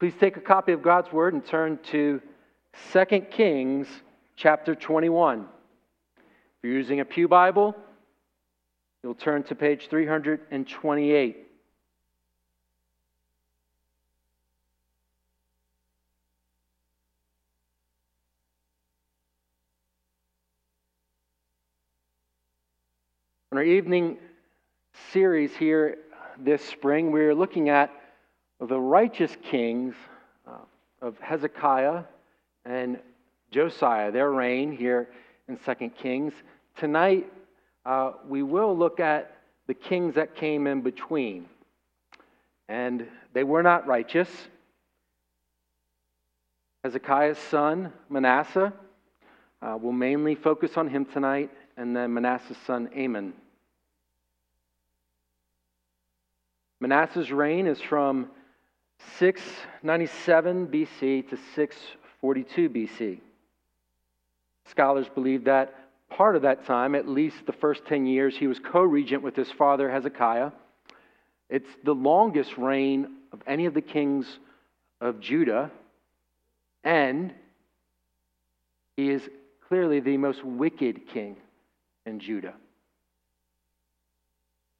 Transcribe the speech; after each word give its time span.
Please 0.00 0.14
take 0.18 0.38
a 0.38 0.40
copy 0.40 0.72
of 0.72 0.80
God's 0.80 1.12
Word 1.12 1.34
and 1.34 1.44
turn 1.44 1.78
to 1.90 2.22
2 2.94 3.04
Kings 3.30 3.86
chapter 4.34 4.74
21. 4.74 5.40
If 5.40 5.46
you're 6.62 6.72
using 6.72 7.00
a 7.00 7.04
Pew 7.04 7.28
Bible, 7.28 7.76
you'll 9.02 9.14
turn 9.14 9.42
to 9.42 9.54
page 9.54 9.88
328. 9.90 11.36
In 23.52 23.58
our 23.58 23.62
evening 23.62 24.16
series 25.12 25.54
here 25.54 25.98
this 26.38 26.64
spring, 26.64 27.12
we're 27.12 27.34
looking 27.34 27.68
at 27.68 27.99
the 28.68 28.78
righteous 28.78 29.36
kings 29.42 29.94
uh, 30.46 30.52
of 31.00 31.18
Hezekiah 31.20 32.04
and 32.64 32.98
Josiah, 33.50 34.12
their 34.12 34.30
reign 34.30 34.70
here 34.70 35.08
in 35.48 35.56
2 35.56 35.90
Kings. 35.90 36.32
Tonight, 36.76 37.30
uh, 37.86 38.12
we 38.28 38.42
will 38.42 38.76
look 38.76 39.00
at 39.00 39.38
the 39.66 39.74
kings 39.74 40.14
that 40.14 40.34
came 40.34 40.66
in 40.66 40.82
between. 40.82 41.46
And 42.68 43.06
they 43.32 43.44
were 43.44 43.62
not 43.62 43.86
righteous. 43.86 44.28
Hezekiah's 46.84 47.38
son, 47.38 47.92
Manasseh, 48.08 48.72
uh, 49.62 49.76
we'll 49.80 49.92
mainly 49.92 50.34
focus 50.34 50.76
on 50.76 50.88
him 50.88 51.04
tonight, 51.04 51.50
and 51.76 51.94
then 51.94 52.14
Manasseh's 52.14 52.56
son, 52.66 52.88
Amon. 52.96 53.34
Manasseh's 56.80 57.30
reign 57.30 57.66
is 57.66 57.80
from 57.80 58.30
697 59.18 60.66
BC 60.68 61.28
to 61.30 61.38
642 61.54 62.70
BC. 62.70 63.20
Scholars 64.66 65.08
believe 65.14 65.44
that 65.44 65.74
part 66.08 66.36
of 66.36 66.42
that 66.42 66.64
time, 66.66 66.94
at 66.94 67.08
least 67.08 67.46
the 67.46 67.52
first 67.52 67.84
10 67.86 68.06
years, 68.06 68.36
he 68.36 68.46
was 68.46 68.58
co 68.58 68.82
regent 68.82 69.22
with 69.22 69.36
his 69.36 69.50
father 69.50 69.90
Hezekiah. 69.90 70.52
It's 71.48 71.68
the 71.84 71.94
longest 71.94 72.56
reign 72.56 73.16
of 73.32 73.40
any 73.46 73.66
of 73.66 73.74
the 73.74 73.80
kings 73.80 74.38
of 75.00 75.20
Judah, 75.20 75.70
and 76.84 77.32
he 78.96 79.10
is 79.10 79.28
clearly 79.68 80.00
the 80.00 80.16
most 80.16 80.44
wicked 80.44 81.08
king 81.08 81.36
in 82.06 82.20
Judah. 82.20 82.54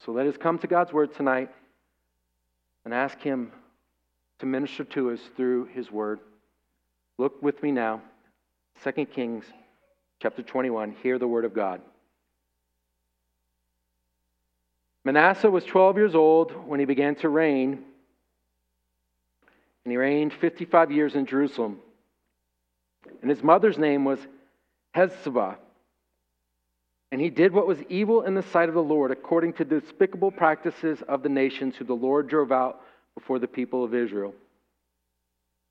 So 0.05 0.11
let 0.11 0.25
us 0.27 0.35
come 0.37 0.57
to 0.59 0.67
God's 0.67 0.91
word 0.91 1.13
tonight 1.13 1.49
and 2.85 2.93
ask 2.93 3.19
Him 3.19 3.51
to 4.41 4.47
minister 4.47 4.83
to 4.83 5.11
us 5.11 5.19
through 5.37 5.65
His 5.65 5.91
Word. 5.91 6.19
Look 7.19 7.41
with 7.43 7.61
me 7.61 7.71
now, 7.71 8.01
2 8.83 9.05
Kings 9.05 9.45
chapter 10.19 10.41
21. 10.41 10.95
Hear 11.03 11.19
the 11.19 11.27
Word 11.27 11.45
of 11.45 11.53
God. 11.53 11.79
Manasseh 15.03 15.49
was 15.49 15.63
12 15.63 15.95
years 15.97 16.15
old 16.15 16.67
when 16.67 16.79
he 16.79 16.87
began 16.87 17.13
to 17.17 17.29
reign, 17.29 17.83
and 19.85 19.91
he 19.91 19.97
reigned 19.97 20.33
55 20.33 20.91
years 20.91 21.13
in 21.13 21.27
Jerusalem. 21.27 21.77
And 23.21 23.29
his 23.29 23.43
mother's 23.43 23.77
name 23.77 24.05
was 24.05 24.19
Hephzibah. 24.95 25.57
And 27.11 27.21
he 27.21 27.29
did 27.29 27.53
what 27.53 27.67
was 27.67 27.77
evil 27.89 28.23
in 28.23 28.33
the 28.33 28.43
sight 28.43 28.69
of 28.69 28.75
the 28.75 28.81
Lord, 28.81 29.11
according 29.11 29.53
to 29.53 29.65
the 29.65 29.81
despicable 29.81 30.31
practices 30.31 31.03
of 31.07 31.21
the 31.21 31.29
nations 31.29 31.75
who 31.75 31.85
the 31.85 31.93
Lord 31.93 32.27
drove 32.27 32.51
out 32.51 32.81
before 33.15 33.39
the 33.39 33.47
people 33.47 33.83
of 33.83 33.93
Israel. 33.93 34.33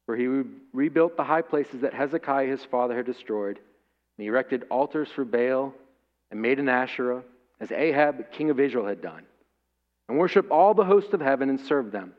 For 0.06 0.16
he 0.16 0.42
rebuilt 0.72 1.16
the 1.16 1.24
high 1.24 1.42
places 1.42 1.82
that 1.82 1.94
Hezekiah 1.94 2.48
his 2.48 2.64
father 2.64 2.96
had 2.96 3.06
destroyed, 3.06 3.56
and 3.56 4.24
he 4.24 4.26
erected 4.26 4.64
altars 4.70 5.08
for 5.08 5.24
Baal 5.24 5.74
and 6.30 6.42
made 6.42 6.58
an 6.58 6.68
Asherah, 6.68 7.22
as 7.60 7.70
Ahab, 7.72 8.32
king 8.32 8.50
of 8.50 8.58
Israel, 8.58 8.86
had 8.86 9.02
done, 9.02 9.24
and 10.08 10.18
worshiped 10.18 10.50
all 10.50 10.74
the 10.74 10.84
hosts 10.84 11.12
of 11.12 11.20
heaven 11.20 11.50
and 11.50 11.60
served 11.60 11.92
them. 11.92 12.14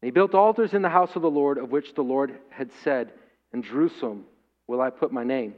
And 0.00 0.06
he 0.08 0.10
built 0.10 0.34
altars 0.34 0.74
in 0.74 0.82
the 0.82 0.88
house 0.88 1.14
of 1.14 1.22
the 1.22 1.30
Lord, 1.30 1.58
of 1.58 1.70
which 1.70 1.94
the 1.94 2.02
Lord 2.02 2.36
had 2.50 2.70
said, 2.82 3.12
In 3.52 3.62
Jerusalem 3.62 4.24
will 4.66 4.80
I 4.80 4.90
put 4.90 5.12
my 5.12 5.22
name. 5.22 5.54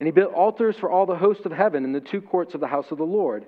And 0.00 0.06
he 0.06 0.10
built 0.10 0.34
altars 0.34 0.76
for 0.76 0.90
all 0.90 1.06
the 1.06 1.16
hosts 1.16 1.46
of 1.46 1.52
heaven 1.52 1.84
in 1.84 1.92
the 1.92 2.00
two 2.00 2.20
courts 2.20 2.54
of 2.54 2.60
the 2.60 2.66
house 2.66 2.90
of 2.90 2.98
the 2.98 3.04
Lord. 3.04 3.46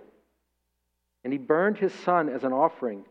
And 1.25 1.33
he 1.33 1.39
burned 1.39 1.79
his 1.79 1.93
son 1.93 2.29
as 2.29 2.45
an 2.45 2.53
offering, 2.53 3.05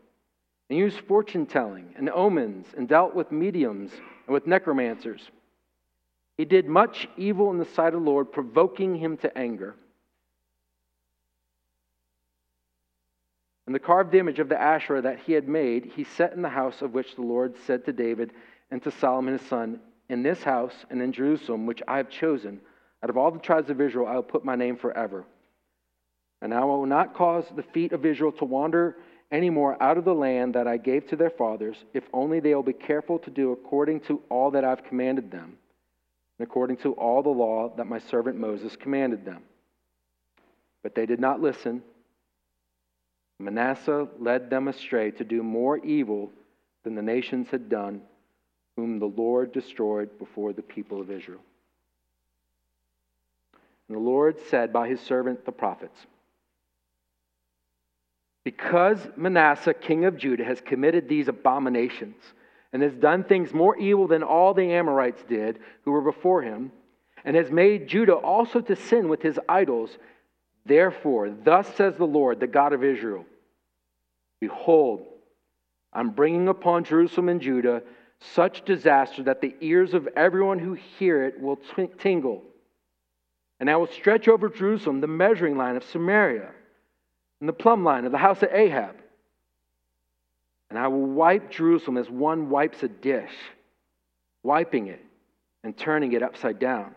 and 0.72 0.78
used 0.78 1.00
fortune 1.00 1.44
telling 1.44 1.92
and 1.98 2.08
omens, 2.08 2.66
and 2.74 2.88
dealt 2.88 3.14
with 3.14 3.30
mediums 3.30 3.92
and 4.26 4.32
with 4.32 4.46
necromancers. 4.46 5.20
He 6.38 6.46
did 6.46 6.66
much 6.66 7.06
evil 7.18 7.50
in 7.50 7.58
the 7.58 7.66
sight 7.66 7.92
of 7.92 8.02
the 8.02 8.10
Lord, 8.10 8.32
provoking 8.32 8.96
him 8.96 9.18
to 9.18 9.36
anger. 9.36 9.74
And 13.66 13.74
the 13.74 13.80
carved 13.80 14.14
image 14.14 14.38
of 14.38 14.48
the 14.48 14.58
Asherah 14.58 15.02
that 15.02 15.18
he 15.18 15.34
had 15.34 15.46
made, 15.46 15.92
he 15.94 16.04
set 16.04 16.32
in 16.32 16.40
the 16.40 16.48
house 16.48 16.80
of 16.80 16.94
which 16.94 17.16
the 17.16 17.20
Lord 17.20 17.54
said 17.66 17.84
to 17.84 17.92
David 17.92 18.32
and 18.70 18.82
to 18.82 18.90
Solomon 18.92 19.36
his 19.36 19.46
son, 19.48 19.78
In 20.08 20.22
this 20.22 20.42
house 20.42 20.86
and 20.88 21.02
in 21.02 21.12
Jerusalem, 21.12 21.66
which 21.66 21.82
I 21.86 21.98
have 21.98 22.08
chosen, 22.08 22.62
out 23.02 23.10
of 23.10 23.18
all 23.18 23.30
the 23.30 23.38
tribes 23.40 23.68
of 23.68 23.82
Israel, 23.82 24.06
I 24.06 24.14
will 24.14 24.22
put 24.22 24.42
my 24.42 24.56
name 24.56 24.78
forever. 24.78 25.26
And 26.40 26.54
I 26.54 26.64
will 26.64 26.86
not 26.86 27.14
cause 27.14 27.44
the 27.54 27.62
feet 27.62 27.92
of 27.92 28.06
Israel 28.06 28.32
to 28.32 28.46
wander 28.46 28.96
anymore 29.32 29.82
out 29.82 29.98
of 29.98 30.04
the 30.04 30.14
land 30.14 30.54
that 30.54 30.68
I 30.68 30.76
gave 30.76 31.08
to 31.08 31.16
their 31.16 31.30
fathers, 31.30 31.76
if 31.94 32.04
only 32.12 32.38
they 32.38 32.54
will 32.54 32.62
be 32.62 32.74
careful 32.74 33.18
to 33.20 33.30
do 33.30 33.52
according 33.52 34.00
to 34.00 34.20
all 34.28 34.50
that 34.52 34.64
I've 34.64 34.84
commanded 34.84 35.30
them, 35.30 35.56
and 36.38 36.46
according 36.46 36.76
to 36.78 36.92
all 36.92 37.22
the 37.22 37.30
law 37.30 37.72
that 37.76 37.86
my 37.86 37.98
servant 37.98 38.36
Moses 38.36 38.76
commanded 38.76 39.24
them. 39.24 39.42
But 40.82 40.94
they 40.94 41.06
did 41.06 41.18
not 41.18 41.40
listen. 41.40 41.82
Manasseh 43.38 44.06
led 44.18 44.50
them 44.50 44.68
astray 44.68 45.10
to 45.12 45.24
do 45.24 45.42
more 45.42 45.78
evil 45.78 46.30
than 46.84 46.94
the 46.94 47.02
nations 47.02 47.48
had 47.48 47.68
done, 47.68 48.02
whom 48.76 48.98
the 48.98 49.06
Lord 49.06 49.52
destroyed 49.52 50.18
before 50.18 50.52
the 50.52 50.62
people 50.62 51.00
of 51.00 51.10
Israel. 51.10 51.40
And 53.88 53.96
the 53.96 54.02
Lord 54.02 54.38
said 54.48 54.72
by 54.72 54.88
his 54.88 55.00
servant 55.00 55.44
the 55.44 55.52
prophets, 55.52 56.06
Because 58.44 58.98
Manasseh, 59.16 59.74
king 59.74 60.04
of 60.04 60.16
Judah, 60.16 60.44
has 60.44 60.60
committed 60.60 61.08
these 61.08 61.28
abominations 61.28 62.16
and 62.72 62.82
has 62.82 62.94
done 62.94 63.24
things 63.24 63.52
more 63.52 63.76
evil 63.76 64.08
than 64.08 64.22
all 64.22 64.54
the 64.54 64.72
Amorites 64.72 65.22
did 65.28 65.58
who 65.84 65.92
were 65.92 66.00
before 66.00 66.42
him, 66.42 66.72
and 67.24 67.36
has 67.36 67.50
made 67.50 67.86
Judah 67.86 68.14
also 68.14 68.60
to 68.60 68.74
sin 68.74 69.08
with 69.08 69.22
his 69.22 69.38
idols, 69.48 69.96
therefore, 70.66 71.30
thus 71.30 71.72
says 71.76 71.96
the 71.96 72.04
Lord, 72.04 72.40
the 72.40 72.46
God 72.46 72.72
of 72.72 72.82
Israel 72.82 73.26
Behold, 74.40 75.06
I'm 75.92 76.10
bringing 76.10 76.48
upon 76.48 76.82
Jerusalem 76.82 77.28
and 77.28 77.40
Judah 77.40 77.82
such 78.18 78.64
disaster 78.64 79.22
that 79.24 79.40
the 79.40 79.54
ears 79.60 79.94
of 79.94 80.08
everyone 80.16 80.58
who 80.58 80.72
hear 80.72 81.24
it 81.24 81.40
will 81.40 81.60
tingle 81.98 82.42
and 83.62 83.70
I 83.70 83.76
will 83.76 83.86
stretch 83.86 84.26
over 84.26 84.48
Jerusalem 84.48 85.00
the 85.00 85.06
measuring 85.06 85.56
line 85.56 85.76
of 85.76 85.84
Samaria 85.84 86.50
and 87.42 87.48
the 87.48 87.52
plumb 87.52 87.82
line 87.82 88.04
of 88.04 88.12
the 88.12 88.18
house 88.18 88.40
of 88.44 88.50
Ahab. 88.52 88.94
And 90.70 90.78
I 90.78 90.86
will 90.86 91.04
wipe 91.04 91.50
Jerusalem 91.50 91.96
as 91.96 92.08
one 92.08 92.50
wipes 92.50 92.84
a 92.84 92.88
dish, 92.88 93.32
wiping 94.44 94.86
it 94.86 95.04
and 95.64 95.76
turning 95.76 96.12
it 96.12 96.22
upside 96.22 96.60
down. 96.60 96.94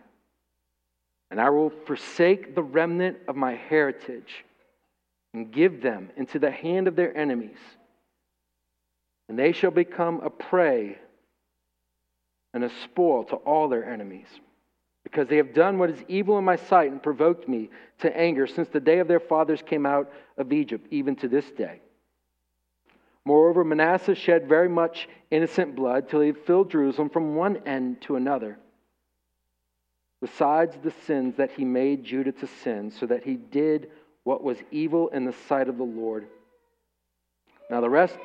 And 1.32 1.40
I 1.40 1.50
will 1.50 1.70
forsake 1.70 2.54
the 2.54 2.62
remnant 2.62 3.16
of 3.26 3.34
my 3.34 3.56
heritage 3.56 4.44
and 5.34 5.50
give 5.50 5.82
them 5.82 6.10
into 6.16 6.38
the 6.38 6.52
hand 6.52 6.86
of 6.86 6.94
their 6.94 7.14
enemies. 7.16 7.58
And 9.28 9.36
they 9.36 9.50
shall 9.50 9.72
become 9.72 10.20
a 10.20 10.30
prey 10.30 10.96
and 12.54 12.62
a 12.62 12.70
spoil 12.84 13.24
to 13.24 13.34
all 13.34 13.68
their 13.68 13.84
enemies 13.84 14.28
because 15.06 15.28
they 15.28 15.36
have 15.36 15.54
done 15.54 15.78
what 15.78 15.88
is 15.88 16.02
evil 16.08 16.36
in 16.36 16.44
my 16.44 16.56
sight 16.56 16.90
and 16.90 17.00
provoked 17.00 17.48
me 17.48 17.70
to 18.00 18.14
anger 18.18 18.44
since 18.44 18.66
the 18.70 18.80
day 18.80 18.98
of 18.98 19.06
their 19.06 19.20
fathers 19.20 19.62
came 19.64 19.86
out 19.86 20.10
of 20.36 20.52
Egypt, 20.52 20.84
even 20.90 21.14
to 21.14 21.28
this 21.28 21.48
day. 21.52 21.80
Moreover, 23.24 23.62
Manasseh 23.62 24.16
shed 24.16 24.48
very 24.48 24.68
much 24.68 25.08
innocent 25.30 25.76
blood 25.76 26.08
till 26.08 26.22
he 26.22 26.32
filled 26.32 26.72
Jerusalem 26.72 27.08
from 27.08 27.36
one 27.36 27.58
end 27.68 28.00
to 28.02 28.16
another. 28.16 28.58
Besides 30.20 30.76
the 30.82 30.92
sins 31.06 31.36
that 31.36 31.52
he 31.52 31.64
made 31.64 32.02
Judah 32.02 32.32
to 32.32 32.48
sin, 32.64 32.90
so 32.90 33.06
that 33.06 33.22
he 33.22 33.34
did 33.36 33.90
what 34.24 34.42
was 34.42 34.58
evil 34.72 35.06
in 35.10 35.24
the 35.24 35.36
sight 35.46 35.68
of 35.68 35.78
the 35.78 35.84
Lord. 35.84 36.26
Now, 37.70 37.80
the 37.80 37.88
rest 37.88 38.18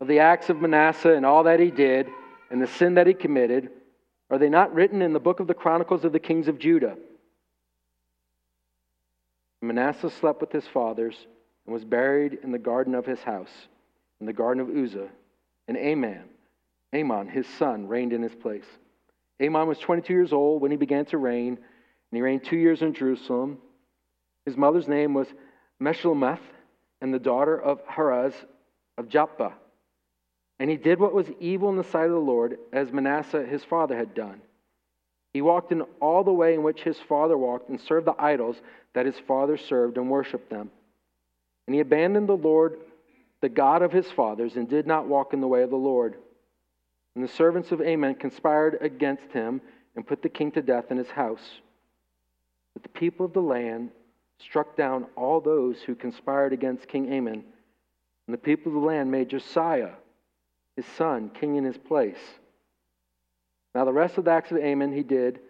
of 0.00 0.08
the 0.08 0.20
acts 0.20 0.48
of 0.48 0.62
Manasseh 0.62 1.14
and 1.14 1.26
all 1.26 1.42
that 1.42 1.60
he 1.60 1.70
did, 1.70 2.08
and 2.50 2.62
the 2.62 2.66
sin 2.66 2.94
that 2.94 3.06
he 3.06 3.12
committed, 3.12 3.68
are 4.30 4.38
they 4.38 4.48
not 4.48 4.74
written 4.74 5.02
in 5.02 5.12
the 5.12 5.20
book 5.20 5.40
of 5.40 5.46
the 5.46 5.54
Chronicles 5.54 6.04
of 6.04 6.12
the 6.12 6.18
Kings 6.18 6.48
of 6.48 6.58
Judah? 6.58 6.96
Manasseh 9.60 10.10
slept 10.10 10.40
with 10.40 10.52
his 10.52 10.66
fathers 10.66 11.16
and 11.64 11.72
was 11.72 11.84
buried 11.84 12.38
in 12.42 12.52
the 12.52 12.58
garden 12.58 12.94
of 12.94 13.06
his 13.06 13.20
house, 13.22 13.50
in 14.20 14.26
the 14.26 14.32
garden 14.32 14.60
of 14.60 14.74
Uzzah. 14.74 15.08
And 15.66 15.76
Amon, 15.76 16.24
Amon, 16.94 17.28
his 17.28 17.46
son, 17.46 17.88
reigned 17.88 18.12
in 18.12 18.22
his 18.22 18.34
place. 18.34 18.64
Amon 19.42 19.68
was 19.68 19.78
22 19.78 20.12
years 20.12 20.32
old 20.32 20.62
when 20.62 20.70
he 20.70 20.76
began 20.76 21.04
to 21.06 21.18
reign, 21.18 21.56
and 21.56 22.16
he 22.16 22.22
reigned 22.22 22.44
two 22.44 22.56
years 22.56 22.82
in 22.82 22.94
Jerusalem. 22.94 23.58
His 24.44 24.56
mother's 24.56 24.88
name 24.88 25.14
was 25.14 25.28
Meshullemeth, 25.80 26.40
and 27.00 27.12
the 27.12 27.18
daughter 27.18 27.60
of 27.60 27.84
Haruz 27.86 28.34
of 28.96 29.08
Jotbah. 29.08 29.52
And 30.60 30.68
he 30.68 30.76
did 30.76 30.98
what 30.98 31.14
was 31.14 31.30
evil 31.38 31.68
in 31.68 31.76
the 31.76 31.84
sight 31.84 32.06
of 32.06 32.12
the 32.12 32.18
Lord, 32.18 32.58
as 32.72 32.92
Manasseh 32.92 33.46
his 33.46 33.64
father 33.64 33.96
had 33.96 34.14
done. 34.14 34.40
He 35.32 35.42
walked 35.42 35.72
in 35.72 35.82
all 36.00 36.24
the 36.24 36.32
way 36.32 36.54
in 36.54 36.62
which 36.62 36.82
his 36.82 36.98
father 36.98 37.38
walked, 37.38 37.68
and 37.68 37.80
served 37.80 38.06
the 38.06 38.20
idols 38.20 38.56
that 38.94 39.06
his 39.06 39.18
father 39.26 39.56
served, 39.56 39.96
and 39.96 40.10
worshipped 40.10 40.50
them. 40.50 40.70
And 41.66 41.74
he 41.74 41.80
abandoned 41.80 42.28
the 42.28 42.36
Lord, 42.36 42.78
the 43.40 43.48
God 43.48 43.82
of 43.82 43.92
his 43.92 44.10
fathers, 44.10 44.56
and 44.56 44.68
did 44.68 44.86
not 44.86 45.06
walk 45.06 45.32
in 45.32 45.40
the 45.40 45.46
way 45.46 45.62
of 45.62 45.70
the 45.70 45.76
Lord. 45.76 46.16
And 47.14 47.22
the 47.22 47.32
servants 47.32 47.72
of 47.72 47.80
Amon 47.80 48.14
conspired 48.14 48.78
against 48.80 49.30
him 49.32 49.60
and 49.94 50.06
put 50.06 50.22
the 50.22 50.28
king 50.28 50.50
to 50.52 50.62
death 50.62 50.90
in 50.90 50.96
his 50.96 51.10
house. 51.10 51.60
But 52.74 52.82
the 52.82 52.88
people 52.88 53.26
of 53.26 53.32
the 53.32 53.42
land 53.42 53.90
struck 54.38 54.76
down 54.76 55.06
all 55.16 55.40
those 55.40 55.82
who 55.82 55.94
conspired 55.94 56.52
against 56.52 56.88
King 56.88 57.12
Amon. 57.12 57.44
And 58.26 58.34
the 58.34 58.38
people 58.38 58.70
of 58.70 58.80
the 58.80 58.86
land 58.86 59.10
made 59.10 59.30
Josiah, 59.30 59.90
his 60.78 60.86
son, 60.96 61.28
king 61.28 61.56
in 61.56 61.64
his 61.64 61.76
place. 61.76 62.20
Now, 63.74 63.84
the 63.84 63.92
rest 63.92 64.16
of 64.16 64.24
the 64.24 64.30
acts 64.30 64.52
of 64.52 64.58
Amon 64.58 64.92
he 64.92 65.02
did, 65.02 65.40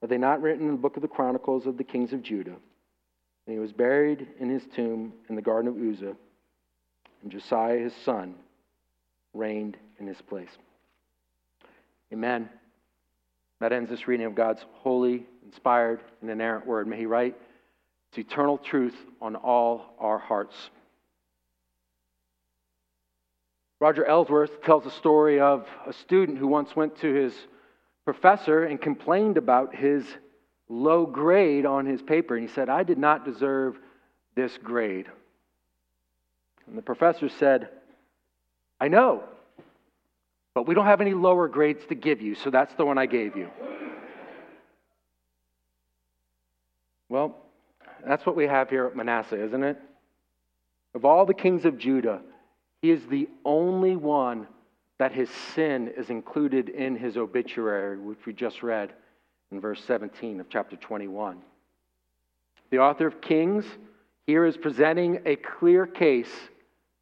are 0.00 0.06
they 0.06 0.16
not 0.16 0.40
written 0.40 0.66
in 0.66 0.70
the 0.70 0.78
book 0.78 0.94
of 0.94 1.02
the 1.02 1.08
Chronicles 1.08 1.66
of 1.66 1.76
the 1.76 1.82
kings 1.82 2.12
of 2.12 2.22
Judah? 2.22 2.54
And 2.54 3.52
he 3.52 3.58
was 3.58 3.72
buried 3.72 4.28
in 4.38 4.48
his 4.48 4.62
tomb 4.76 5.12
in 5.28 5.34
the 5.34 5.42
garden 5.42 5.68
of 5.68 5.76
Uzzah, 5.76 6.14
and 7.20 7.32
Josiah 7.32 7.80
his 7.80 7.94
son 8.04 8.36
reigned 9.34 9.76
in 9.98 10.06
his 10.06 10.22
place. 10.22 10.56
Amen. 12.12 12.48
That 13.58 13.72
ends 13.72 13.90
this 13.90 14.06
reading 14.06 14.26
of 14.26 14.36
God's 14.36 14.64
holy, 14.74 15.26
inspired, 15.44 15.98
and 16.20 16.30
inerrant 16.30 16.64
word. 16.64 16.86
May 16.86 16.98
he 16.98 17.06
write 17.06 17.34
its 18.10 18.18
eternal 18.18 18.56
truth 18.56 18.94
on 19.20 19.34
all 19.34 19.96
our 19.98 20.18
hearts. 20.18 20.54
Roger 23.78 24.04
Ellsworth 24.04 24.62
tells 24.62 24.86
a 24.86 24.90
story 24.90 25.38
of 25.38 25.66
a 25.86 25.92
student 25.92 26.38
who 26.38 26.46
once 26.46 26.74
went 26.74 26.98
to 27.00 27.12
his 27.12 27.34
professor 28.04 28.64
and 28.64 28.80
complained 28.80 29.36
about 29.36 29.74
his 29.74 30.04
low 30.68 31.04
grade 31.04 31.66
on 31.66 31.84
his 31.84 32.00
paper. 32.00 32.36
And 32.36 32.48
he 32.48 32.54
said, 32.54 32.68
I 32.68 32.82
did 32.82 32.98
not 32.98 33.24
deserve 33.24 33.78
this 34.34 34.56
grade. 34.58 35.06
And 36.66 36.76
the 36.76 36.82
professor 36.82 37.28
said, 37.28 37.68
I 38.80 38.88
know, 38.88 39.24
but 40.54 40.66
we 40.66 40.74
don't 40.74 40.86
have 40.86 41.00
any 41.00 41.14
lower 41.14 41.48
grades 41.48 41.84
to 41.86 41.94
give 41.94 42.22
you, 42.22 42.34
so 42.34 42.50
that's 42.50 42.74
the 42.74 42.84
one 42.84 42.98
I 42.98 43.06
gave 43.06 43.36
you. 43.36 43.50
Well, 47.08 47.36
that's 48.06 48.24
what 48.26 48.36
we 48.36 48.46
have 48.46 48.70
here 48.70 48.86
at 48.86 48.96
Manasseh, 48.96 49.42
isn't 49.44 49.62
it? 49.62 49.78
Of 50.94 51.04
all 51.04 51.26
the 51.26 51.34
kings 51.34 51.64
of 51.64 51.78
Judah, 51.78 52.20
he 52.86 52.92
is 52.92 53.04
the 53.06 53.28
only 53.44 53.96
one 53.96 54.46
that 54.98 55.10
his 55.10 55.28
sin 55.56 55.92
is 55.96 56.08
included 56.08 56.68
in 56.68 56.94
his 56.94 57.16
obituary, 57.16 57.98
which 57.98 58.24
we 58.26 58.32
just 58.32 58.62
read 58.62 58.92
in 59.50 59.60
verse 59.60 59.82
17 59.82 60.38
of 60.38 60.48
chapter 60.48 60.76
21. 60.76 61.38
The 62.70 62.78
author 62.78 63.08
of 63.08 63.20
Kings 63.20 63.64
here 64.28 64.46
is 64.46 64.56
presenting 64.56 65.20
a 65.26 65.34
clear 65.34 65.84
case, 65.84 66.30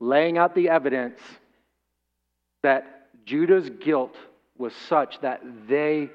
laying 0.00 0.38
out 0.38 0.54
the 0.54 0.70
evidence 0.70 1.20
that 2.62 3.10
Judah's 3.26 3.68
guilt 3.68 4.16
was 4.56 4.72
such 4.88 5.20
that 5.20 5.42
they 5.68 6.08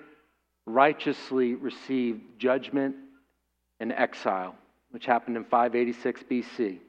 righteously 0.65 1.53
received 1.53 2.21
judgment 2.39 2.95
and 3.79 3.91
exile, 3.91 4.55
which 4.89 5.05
happened 5.05 5.37
in 5.37 5.43
586 5.43 6.23
BC. 6.23 6.79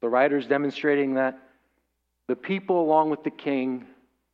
The 0.00 0.08
writer's 0.08 0.46
demonstrating 0.46 1.14
that 1.14 1.38
the 2.26 2.36
people, 2.36 2.80
along 2.80 3.10
with 3.10 3.24
the 3.24 3.30
king, 3.30 3.86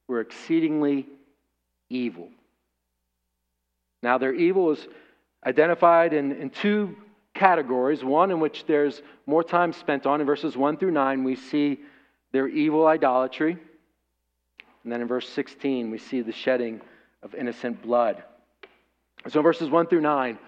were 0.09 0.21
exceedingly 0.21 1.07
evil. 1.89 2.29
Now, 4.03 4.19
their 4.19 4.35
evil 4.35 4.71
is 4.71 4.87
identified 5.45 6.13
in, 6.13 6.33
in 6.33 6.51
two 6.51 6.97
categories. 7.35 8.05
One 8.05 8.31
in 8.31 8.41
which 8.41 8.65
there's 8.67 9.03
more 9.27 9.43
time 9.43 9.73
spent 9.73 10.07
on. 10.07 10.21
In 10.21 10.27
verses 10.27 10.57
1 10.57 10.77
through 10.77 10.91
9, 10.93 11.25
we 11.25 11.37
see 11.37 11.81
their 12.33 12.49
evil 12.49 12.87
idolatry. 12.87 13.57
And 14.85 14.93
then 14.93 15.01
in 15.01 15.09
verse 15.09 15.29
16, 15.29 15.91
we 15.91 15.99
see 15.99 16.21
the 16.21 16.33
shedding 16.33 16.81
of 17.23 17.35
innocent 17.35 17.83
blood. 17.83 18.23
So, 19.29 19.41
in 19.41 19.43
verses 19.43 19.69
1 19.69 19.87
through 19.89 20.03
9, 20.03 20.39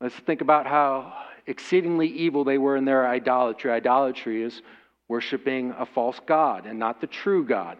let's 0.00 0.14
think 0.14 0.40
about 0.40 0.66
how 0.66 1.12
exceedingly 1.46 2.08
evil 2.08 2.44
they 2.44 2.58
were 2.58 2.76
in 2.76 2.84
their 2.84 3.06
idolatry. 3.06 3.70
Idolatry 3.70 4.42
is 4.42 4.62
worshiping 5.08 5.74
a 5.78 5.86
false 5.86 6.20
God 6.26 6.66
and 6.66 6.78
not 6.78 7.00
the 7.00 7.06
true 7.06 7.44
God. 7.44 7.78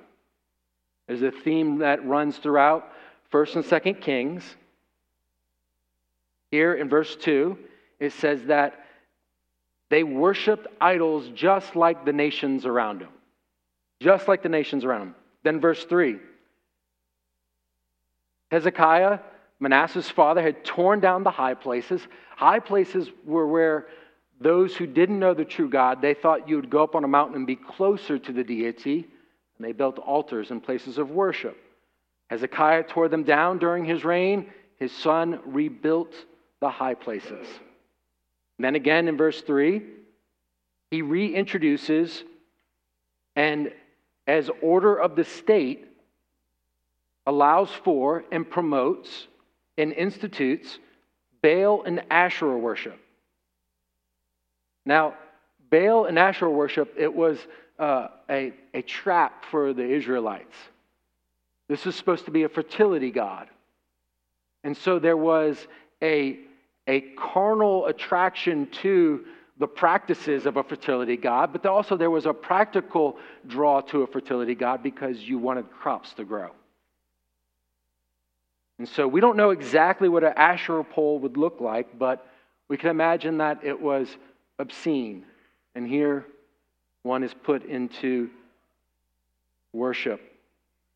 There's 1.07 1.23
a 1.23 1.31
theme 1.31 1.79
that 1.79 2.05
runs 2.07 2.39
throughout 2.39 2.93
1st 3.33 3.57
and 3.57 3.65
2nd 3.65 4.01
Kings. 4.01 4.57
Here 6.51 6.75
in 6.75 6.89
verse 6.89 7.17
2, 7.17 7.59
it 7.99 8.13
says 8.13 8.45
that 8.45 8.85
they 9.89 10.03
worshiped 10.03 10.67
idols 10.81 11.29
just 11.35 11.77
like 11.77 12.05
the 12.05 12.13
nations 12.13 12.67
around 12.67 13.01
them. 13.01 13.11
Just 14.01 14.29
like 14.29 14.43
the 14.43 14.49
nations 14.49 14.85
around 14.85 15.01
them. 15.01 15.15
Then 15.43 15.61
verse 15.61 15.85
3 15.85 16.19
Hezekiah, 18.51 19.19
Manasseh's 19.63 20.11
father, 20.11 20.43
had 20.43 20.65
torn 20.65 20.99
down 20.99 21.23
the 21.23 21.31
high 21.31 21.55
places. 21.55 22.05
High 22.37 22.59
places 22.59 23.09
were 23.25 23.47
where 23.47 23.87
those 24.41 24.75
who 24.75 24.89
didn't 24.89 25.21
know 25.21 25.35
the 25.35 25.45
true 25.45 25.71
God, 25.71 26.03
they 26.03 26.15
thought 26.15 26.49
you 26.49 26.57
would 26.57 26.69
go 26.69 26.83
up 26.83 26.97
on 26.97 27.05
a 27.05 27.09
mountain 27.09 27.37
and 27.37 27.47
be 27.47 27.55
closer 27.55 28.19
to 28.19 28.33
the 28.33 28.43
deity 28.43 29.07
and 29.57 29.65
they 29.65 29.71
built 29.71 30.01
altars 30.01 30.51
and 30.51 30.61
places 30.61 30.99
of 30.99 31.13
worship. 31.13 31.57
Hezekiah 32.29 32.83
tore 32.85 33.09
them 33.09 33.23
down 33.23 33.59
during 33.59 33.85
his 33.85 34.05
reign. 34.05 34.51
His 34.81 34.91
son 34.91 35.39
rebuilt 35.47 36.13
the 36.59 36.69
high 36.69 36.95
places. 36.95 37.47
And 38.59 38.65
then 38.65 38.75
again 38.75 39.07
in 39.07 39.17
verse 39.17 39.43
3, 39.43 39.81
he 40.91 41.03
reintroduces 41.03 42.23
and, 43.37 43.71
as 44.27 44.51
order 44.61 44.97
of 44.97 45.15
the 45.15 45.25
state, 45.25 45.87
allows 47.27 47.71
for 47.71 48.25
and 48.33 48.49
promotes 48.49 49.29
and 49.79 49.93
institutes 49.93 50.79
Baal 51.43 51.83
and 51.83 52.03
Asherah 52.11 52.59
worship. 52.59 52.99
Now, 54.85 55.15
Baal 55.71 56.07
and 56.07 56.19
Asherah 56.19 56.51
worship, 56.51 56.95
it 56.97 57.13
was 57.13 57.39
uh, 57.79 58.09
a, 58.29 58.53
a 58.75 58.83
trap 58.83 59.45
for 59.51 59.73
the 59.73 59.85
Israelites. 59.85 60.55
This 61.69 61.87
is 61.87 61.97
supposed 61.97 62.27
to 62.27 62.31
be 62.31 62.43
a 62.43 62.49
fertility 62.49 63.11
god. 63.11 63.49
And 64.65 64.77
so 64.77 64.99
there 64.99 65.17
was 65.17 65.67
a, 66.03 66.39
a 66.87 67.01
carnal 67.17 67.87
attraction 67.87 68.69
to 68.83 69.25
the 69.59 69.67
practices 69.67 70.47
of 70.47 70.57
a 70.57 70.63
fertility 70.63 71.17
god, 71.17 71.53
but 71.53 71.65
also 71.67 71.97
there 71.97 72.11
was 72.11 72.27
a 72.27 72.33
practical 72.33 73.17
draw 73.47 73.81
to 73.81 74.03
a 74.03 74.07
fertility 74.07 74.55
god 74.55 74.83
because 74.83 75.19
you 75.21 75.39
wanted 75.39 75.71
crops 75.71 76.13
to 76.15 76.25
grow. 76.25 76.51
And 78.83 78.89
so 78.89 79.07
we 79.07 79.21
don't 79.21 79.37
know 79.37 79.51
exactly 79.51 80.09
what 80.09 80.25
an 80.25 80.33
Asherah 80.35 80.83
pole 80.83 81.21
would 81.21 81.37
look 81.37 81.61
like, 81.61 81.97
but 82.01 82.27
we 82.67 82.77
can 82.77 82.91
imagine 82.91 83.39
that 83.39 83.63
it 83.63 83.81
was 83.81 84.09
obscene. 84.59 85.25
And 85.77 85.87
here 85.87 86.27
one 87.05 87.23
is 87.23 87.33
put 87.33 87.65
into 87.65 88.29
worship. 89.73 90.21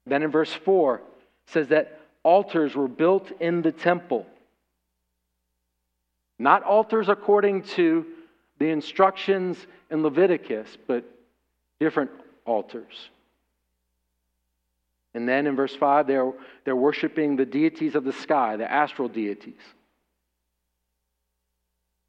Then 0.05 0.25
in 0.25 0.33
verse 0.33 0.53
4 0.53 1.01
says 1.47 1.69
that 1.69 2.01
altars 2.25 2.75
were 2.75 2.89
built 2.89 3.31
in 3.39 3.63
the 3.63 3.71
temple. 3.71 4.27
Not 6.41 6.65
altars 6.65 7.09
according 7.09 7.63
to 7.77 8.05
the 8.59 8.69
instructions 8.71 9.65
in 9.93 10.03
Leviticus, 10.03 10.77
but 10.89 11.05
different 11.79 12.11
altars. 12.47 13.11
And 15.17 15.27
then 15.27 15.47
in 15.47 15.57
verse 15.57 15.75
5, 15.75 16.07
they're, 16.07 16.31
they're 16.65 16.77
worshiping 16.77 17.37
the 17.37 17.47
deities 17.47 17.95
of 17.95 18.05
the 18.05 18.13
sky, 18.13 18.57
the 18.57 18.71
astral 18.71 19.09
deities. 19.09 19.55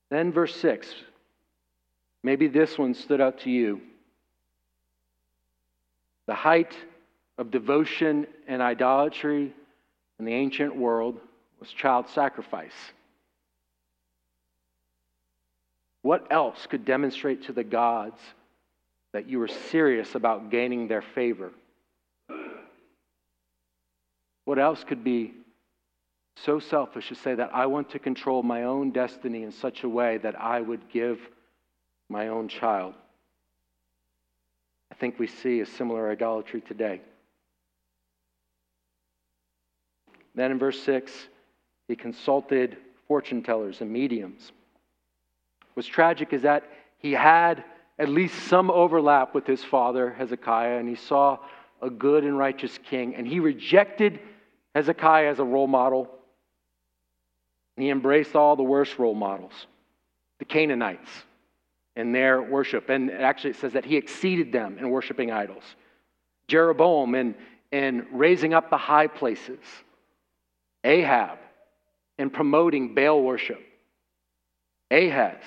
Then 0.09 0.33
verse 0.33 0.53
6, 0.57 0.93
maybe 2.21 2.47
this 2.47 2.77
one 2.77 2.93
stood 2.93 3.21
out 3.21 3.39
to 3.39 3.49
you. 3.49 3.79
The 6.25 6.35
height 6.35 6.75
of 7.37 7.49
devotion 7.49 8.27
and 8.45 8.61
idolatry 8.61 9.53
in 10.19 10.25
the 10.25 10.33
ancient 10.33 10.75
world 10.75 11.17
was 11.61 11.69
child 11.69 12.09
sacrifice. 12.09 12.75
What 16.01 16.27
else 16.29 16.67
could 16.67 16.83
demonstrate 16.83 17.45
to 17.45 17.53
the 17.53 17.63
gods 17.63 18.19
that 19.13 19.29
you 19.29 19.39
were 19.39 19.47
serious 19.47 20.13
about 20.15 20.51
gaining 20.51 20.89
their 20.89 21.01
favor. 21.01 21.51
What 24.47 24.59
else 24.59 24.85
could 24.85 25.03
be 25.03 25.33
so 26.37 26.57
selfish 26.57 27.09
to 27.09 27.15
say 27.15 27.35
that 27.35 27.49
I 27.53 27.65
want 27.65 27.89
to 27.89 27.99
control 27.99 28.43
my 28.43 28.63
own 28.63 28.91
destiny 28.91 29.43
in 29.43 29.51
such 29.51 29.83
a 29.83 29.89
way 29.89 30.19
that 30.19 30.39
I 30.39 30.61
would 30.61 30.89
give 30.89 31.19
my 32.07 32.29
own 32.29 32.47
child? 32.47 32.93
I 34.89 34.95
think 34.95 35.19
we 35.19 35.27
see 35.27 35.59
a 35.59 35.65
similar 35.65 36.09
idolatry 36.09 36.61
today. 36.61 37.01
Then 40.33 40.51
in 40.51 40.59
verse 40.59 40.81
6, 40.81 41.11
he 41.89 41.97
consulted 41.97 42.77
fortune 43.05 43.43
tellers 43.43 43.81
and 43.81 43.91
mediums. 43.91 44.53
What's 45.73 45.89
tragic 45.89 46.31
is 46.31 46.43
that 46.43 46.63
he 46.99 47.11
had 47.11 47.65
at 47.99 48.07
least 48.07 48.47
some 48.47 48.71
overlap 48.71 49.35
with 49.35 49.45
his 49.45 49.65
father, 49.65 50.13
Hezekiah, 50.13 50.77
and 50.77 50.87
he 50.87 50.95
saw 50.95 51.39
a 51.81 51.89
good 51.89 52.23
and 52.23 52.37
righteous 52.37 52.79
king, 52.89 53.13
and 53.13 53.27
he 53.27 53.41
rejected 53.41 54.21
Hezekiah 54.77 55.31
as 55.31 55.39
a 55.39 55.43
role 55.43 55.65
model. 55.65 56.07
He 57.77 57.89
embraced 57.89 58.35
all 58.35 58.55
the 58.55 58.61
worst 58.61 58.99
role 58.99 59.15
models, 59.15 59.65
the 60.37 60.45
Canaanites 60.45 61.09
in 61.95 62.11
their 62.11 62.43
worship. 62.43 62.89
And 62.89 63.09
actually, 63.09 63.51
it 63.51 63.55
says 63.55 63.73
that 63.73 63.85
he 63.85 63.97
exceeded 63.97 64.51
them 64.51 64.77
in 64.77 64.91
worshiping 64.91 65.31
idols. 65.31 65.63
Jeroboam 66.47 67.15
in, 67.15 67.33
in 67.71 68.05
raising 68.11 68.53
up 68.53 68.69
the 68.69 68.77
high 68.77 69.07
places. 69.07 69.57
Ahab 70.83 71.39
in 72.19 72.29
promoting 72.29 72.93
Baal 72.93 73.23
worship. 73.23 73.59
Ahaz 74.91 75.41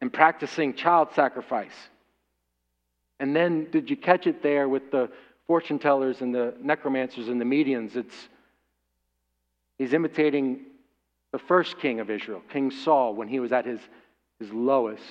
in 0.00 0.10
practicing 0.10 0.74
child 0.74 1.10
sacrifice. 1.14 1.70
And 3.20 3.34
then, 3.36 3.68
did 3.70 3.88
you 3.88 3.96
catch 3.96 4.26
it 4.26 4.42
there 4.42 4.68
with 4.68 4.90
the 4.90 5.08
fortune 5.46 5.78
tellers 5.78 6.20
and 6.20 6.34
the 6.34 6.54
necromancers 6.60 7.28
and 7.28 7.40
the 7.40 7.44
mediums? 7.44 7.94
It's 7.94 8.28
he's 9.82 9.94
imitating 9.94 10.60
the 11.32 11.38
first 11.40 11.76
king 11.80 11.98
of 11.98 12.08
Israel, 12.08 12.40
King 12.52 12.70
Saul, 12.70 13.16
when 13.16 13.26
he 13.26 13.40
was 13.40 13.50
at 13.50 13.66
his, 13.66 13.80
his 14.38 14.52
lowest, 14.52 15.02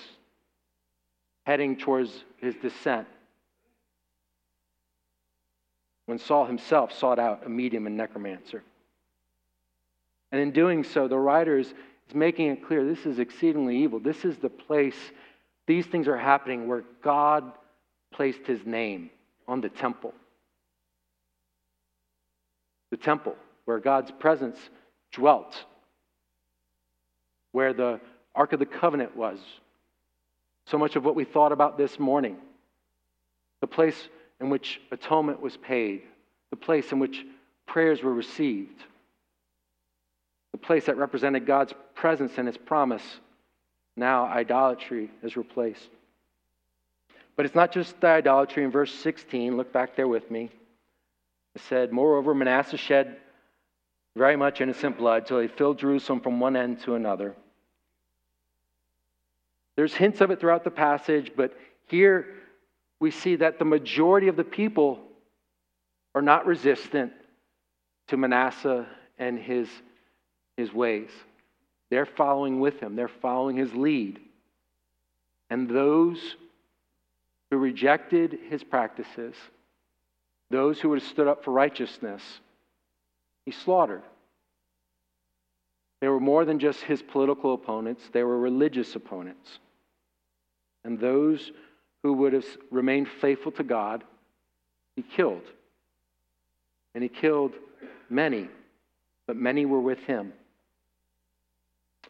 heading 1.45 1.75
towards 1.75 2.23
his 2.37 2.55
descent. 2.55 3.05
When 6.05 6.19
Saul 6.19 6.45
himself 6.45 6.93
sought 6.93 7.19
out 7.19 7.45
a 7.45 7.49
medium 7.49 7.85
and 7.85 7.97
necromancer. 7.97 8.63
And 10.31 10.39
in 10.39 10.51
doing 10.51 10.85
so, 10.85 11.09
the 11.09 11.17
writer 11.17 11.57
is, 11.57 11.67
is 11.67 12.15
making 12.15 12.47
it 12.47 12.65
clear 12.65 12.85
this 12.85 13.05
is 13.05 13.19
exceedingly 13.19 13.75
evil. 13.77 13.99
This 13.99 14.23
is 14.23 14.37
the 14.37 14.49
place, 14.49 14.95
these 15.67 15.85
things 15.85 16.07
are 16.07 16.17
happening 16.17 16.69
where 16.69 16.85
God 17.03 17.51
placed 18.13 18.47
his 18.47 18.65
name 18.65 19.09
on 19.49 19.59
the 19.59 19.69
temple. 19.69 20.13
The 22.89 22.97
temple, 22.97 23.35
where 23.65 23.79
God's 23.79 24.11
presence 24.11 24.57
dwelt, 25.11 25.65
where 27.51 27.73
the 27.73 27.99
Ark 28.35 28.53
of 28.53 28.59
the 28.59 28.65
Covenant 28.65 29.15
was. 29.15 29.39
So 30.65 30.77
much 30.77 30.95
of 30.95 31.03
what 31.03 31.15
we 31.15 31.25
thought 31.25 31.51
about 31.51 31.77
this 31.77 31.99
morning. 31.99 32.37
The 33.59 33.67
place 33.67 34.07
in 34.39 34.49
which 34.49 34.81
atonement 34.91 35.41
was 35.41 35.57
paid, 35.57 36.03
the 36.49 36.55
place 36.55 36.91
in 36.91 36.99
which 36.99 37.25
prayers 37.65 38.01
were 38.01 38.13
received 38.13 38.83
the 40.51 40.57
place 40.57 40.85
that 40.85 40.97
represented 40.97 41.45
God's 41.45 41.73
presence 41.95 42.33
and 42.37 42.47
his 42.47 42.57
promise. 42.57 43.03
Now 43.95 44.25
idolatry 44.25 45.09
is 45.23 45.37
replaced. 45.37 45.89
But 47.35 47.45
it's 47.45 47.55
not 47.55 47.71
just 47.71 47.99
the 48.01 48.07
idolatry. 48.07 48.63
In 48.63 48.71
verse 48.71 48.93
16, 48.93 49.55
look 49.55 49.71
back 49.71 49.95
there 49.95 50.07
with 50.07 50.29
me. 50.29 50.49
It 51.55 51.61
said, 51.67 51.91
Moreover, 51.91 52.33
Manasseh 52.33 52.77
shed 52.77 53.17
very 54.15 54.35
much 54.35 54.61
innocent 54.61 54.97
blood 54.97 55.25
till 55.25 55.37
they 55.37 55.47
filled 55.47 55.79
Jerusalem 55.79 56.19
from 56.19 56.39
one 56.39 56.55
end 56.55 56.81
to 56.81 56.95
another. 56.95 57.35
There's 59.75 59.93
hints 59.93 60.21
of 60.21 60.31
it 60.31 60.39
throughout 60.39 60.63
the 60.63 60.71
passage, 60.71 61.31
but 61.35 61.57
here 61.87 62.27
we 62.99 63.11
see 63.11 63.37
that 63.37 63.57
the 63.57 63.65
majority 63.65 64.27
of 64.27 64.35
the 64.35 64.43
people 64.43 64.99
are 66.13 66.21
not 66.21 66.45
resistant 66.45 67.13
to 68.07 68.17
Manasseh 68.17 68.85
and 69.17 69.39
his 69.39 69.69
his 70.57 70.73
ways. 70.73 71.09
They're 71.89 72.05
following 72.05 72.59
with 72.59 72.79
him, 72.79 72.95
they're 72.95 73.07
following 73.07 73.57
his 73.57 73.73
lead. 73.73 74.19
And 75.49 75.69
those 75.69 76.37
who 77.49 77.57
rejected 77.57 78.39
his 78.49 78.63
practices, 78.63 79.35
those 80.49 80.79
who 80.79 80.89
would 80.89 81.01
have 81.01 81.09
stood 81.09 81.27
up 81.27 81.43
for 81.43 81.51
righteousness, 81.51 82.21
he 83.45 83.51
slaughtered. 83.51 84.03
They 85.99 86.07
were 86.07 86.19
more 86.19 86.45
than 86.45 86.59
just 86.59 86.81
his 86.81 87.01
political 87.01 87.53
opponents, 87.53 88.03
they 88.11 88.23
were 88.23 88.37
religious 88.37 88.95
opponents. 88.95 89.59
And 90.83 90.99
those 90.99 91.51
who 92.01 92.13
would 92.13 92.33
have 92.33 92.45
remained 92.71 93.07
faithful 93.07 93.51
to 93.53 93.63
God, 93.63 94.03
he 94.95 95.03
killed. 95.03 95.43
And 96.95 97.03
he 97.03 97.09
killed 97.09 97.53
many, 98.09 98.49
but 99.27 99.37
many 99.37 99.65
were 99.65 99.79
with 99.79 99.99
him. 99.99 100.33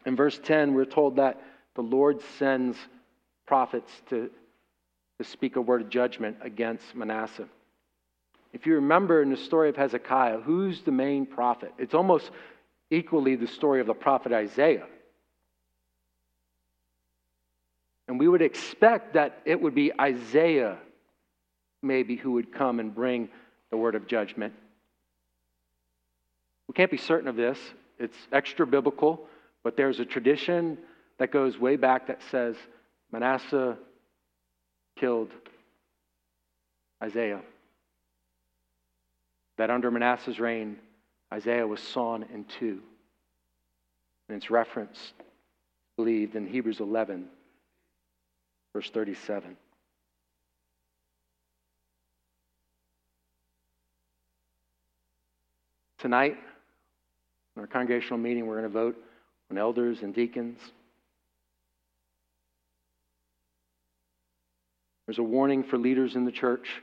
In 0.05 0.15
verse 0.15 0.39
10, 0.41 0.73
we're 0.73 0.85
told 0.85 1.17
that 1.17 1.41
the 1.75 1.81
Lord 1.81 2.21
sends 2.39 2.77
prophets 3.45 3.91
to, 4.09 4.29
to 5.19 5.23
speak 5.23 5.57
a 5.57 5.61
word 5.61 5.81
of 5.81 5.89
judgment 5.89 6.38
against 6.41 6.95
Manasseh. 6.95 7.47
If 8.53 8.65
you 8.65 8.75
remember 8.75 9.22
in 9.22 9.29
the 9.29 9.38
story 9.38 9.70
of 9.70 9.77
Hezekiah, 9.77 10.41
who's 10.41 10.81
the 10.81 10.91
main 10.91 11.25
prophet? 11.25 11.74
It's 11.77 11.93
almost 11.93 12.29
equally 12.89 13.36
the 13.36 13.48
story 13.48 13.79
of 13.79 13.88
the 13.88 13.93
prophet 13.93 14.34
Isaiah. 14.34 14.88
And 18.08 18.20
we 18.20 18.27
would 18.27 18.41
expect 18.41 19.13
that 19.13 19.39
it 19.46 19.62
would 19.62 19.74
be 19.74 19.93
Isaiah, 20.00 20.77
maybe, 21.81 22.17
who 22.17 22.34
would 22.34 22.53
come 22.53 22.81
and 22.81 22.93
bring 22.93 23.29
the 23.70 23.77
word 23.77 23.96
of 23.96 24.05
judgment. 24.05 24.53
We 26.67 26.74
can't 26.74 26.91
be 26.91 26.98
certain 26.98 27.29
of 27.29 27.38
this. 27.38 27.58
It's 28.00 28.17
extra 28.34 28.67
biblical. 28.67 29.27
But 29.63 29.77
there's 29.77 30.00
a 30.01 30.05
tradition 30.05 30.77
that 31.20 31.31
goes 31.31 31.58
way 31.58 31.77
back 31.77 32.08
that 32.08 32.22
says 32.31 32.58
Manasseh 33.12 33.77
killed 35.00 35.29
Isaiah. 37.01 37.41
That 39.62 39.70
under 39.70 39.91
Manasseh's 39.91 40.39
reign, 40.39 40.77
Isaiah 41.32 41.68
was 41.68 41.80
sawn 41.80 42.25
in 42.34 42.46
two. 42.46 42.82
And 44.27 44.36
it's 44.36 44.50
referenced, 44.50 45.13
believed, 45.98 46.36
in 46.36 46.48
Hebrews 46.48 46.80
11, 46.80 47.27
verse 48.74 48.89
37. 48.89 49.56
Tonight, 56.00 56.39
in 57.56 57.62
our 57.62 57.68
congregational 57.68 58.18
meeting, 58.18 58.48
we're 58.48 58.58
going 58.58 58.63
to 58.63 58.70
vote 58.70 58.98
on 59.51 59.60
elders 59.60 60.01
and 60.01 60.12
deacons. 60.12 60.58
There's 65.06 65.20
a 65.20 65.24
warning 65.24 65.63
for 65.63 65.77
leaders 65.77 66.15
in 66.15 66.25
the 66.25 66.32
church. 66.32 66.82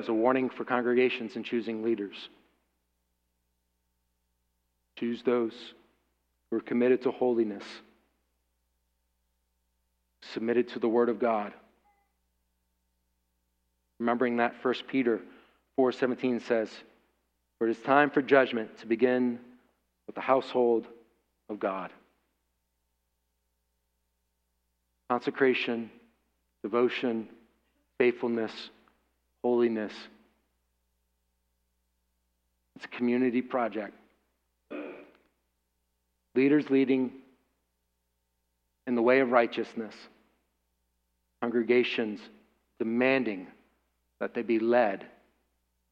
There's 0.00 0.08
a 0.08 0.14
warning 0.14 0.48
for 0.48 0.64
congregations 0.64 1.36
in 1.36 1.42
choosing 1.42 1.82
leaders. 1.82 2.30
Choose 4.96 5.22
those 5.22 5.52
who 6.48 6.56
are 6.56 6.62
committed 6.62 7.02
to 7.02 7.10
holiness, 7.10 7.64
submitted 10.22 10.68
to 10.68 10.78
the 10.78 10.88
Word 10.88 11.10
of 11.10 11.18
God. 11.18 11.52
Remembering 13.98 14.38
that 14.38 14.54
1 14.62 14.86
Peter 14.88 15.20
4:17 15.76 16.40
says, 16.40 16.74
"For 17.58 17.68
it 17.68 17.72
is 17.72 17.82
time 17.82 18.08
for 18.08 18.22
judgment 18.22 18.78
to 18.78 18.86
begin 18.86 19.38
with 20.06 20.14
the 20.14 20.22
household 20.22 20.88
of 21.50 21.60
God. 21.60 21.92
Consecration, 25.10 25.90
devotion, 26.62 27.28
faithfulness, 27.98 28.70
holiness. 29.42 29.92
It's 32.76 32.84
a 32.84 32.88
community 32.88 33.42
project. 33.42 33.94
Leaders 36.34 36.70
leading 36.70 37.12
in 38.86 38.94
the 38.94 39.02
way 39.02 39.20
of 39.20 39.30
righteousness, 39.30 39.94
congregations 41.42 42.20
demanding 42.78 43.46
that 44.20 44.34
they 44.34 44.42
be 44.42 44.58
led 44.58 45.04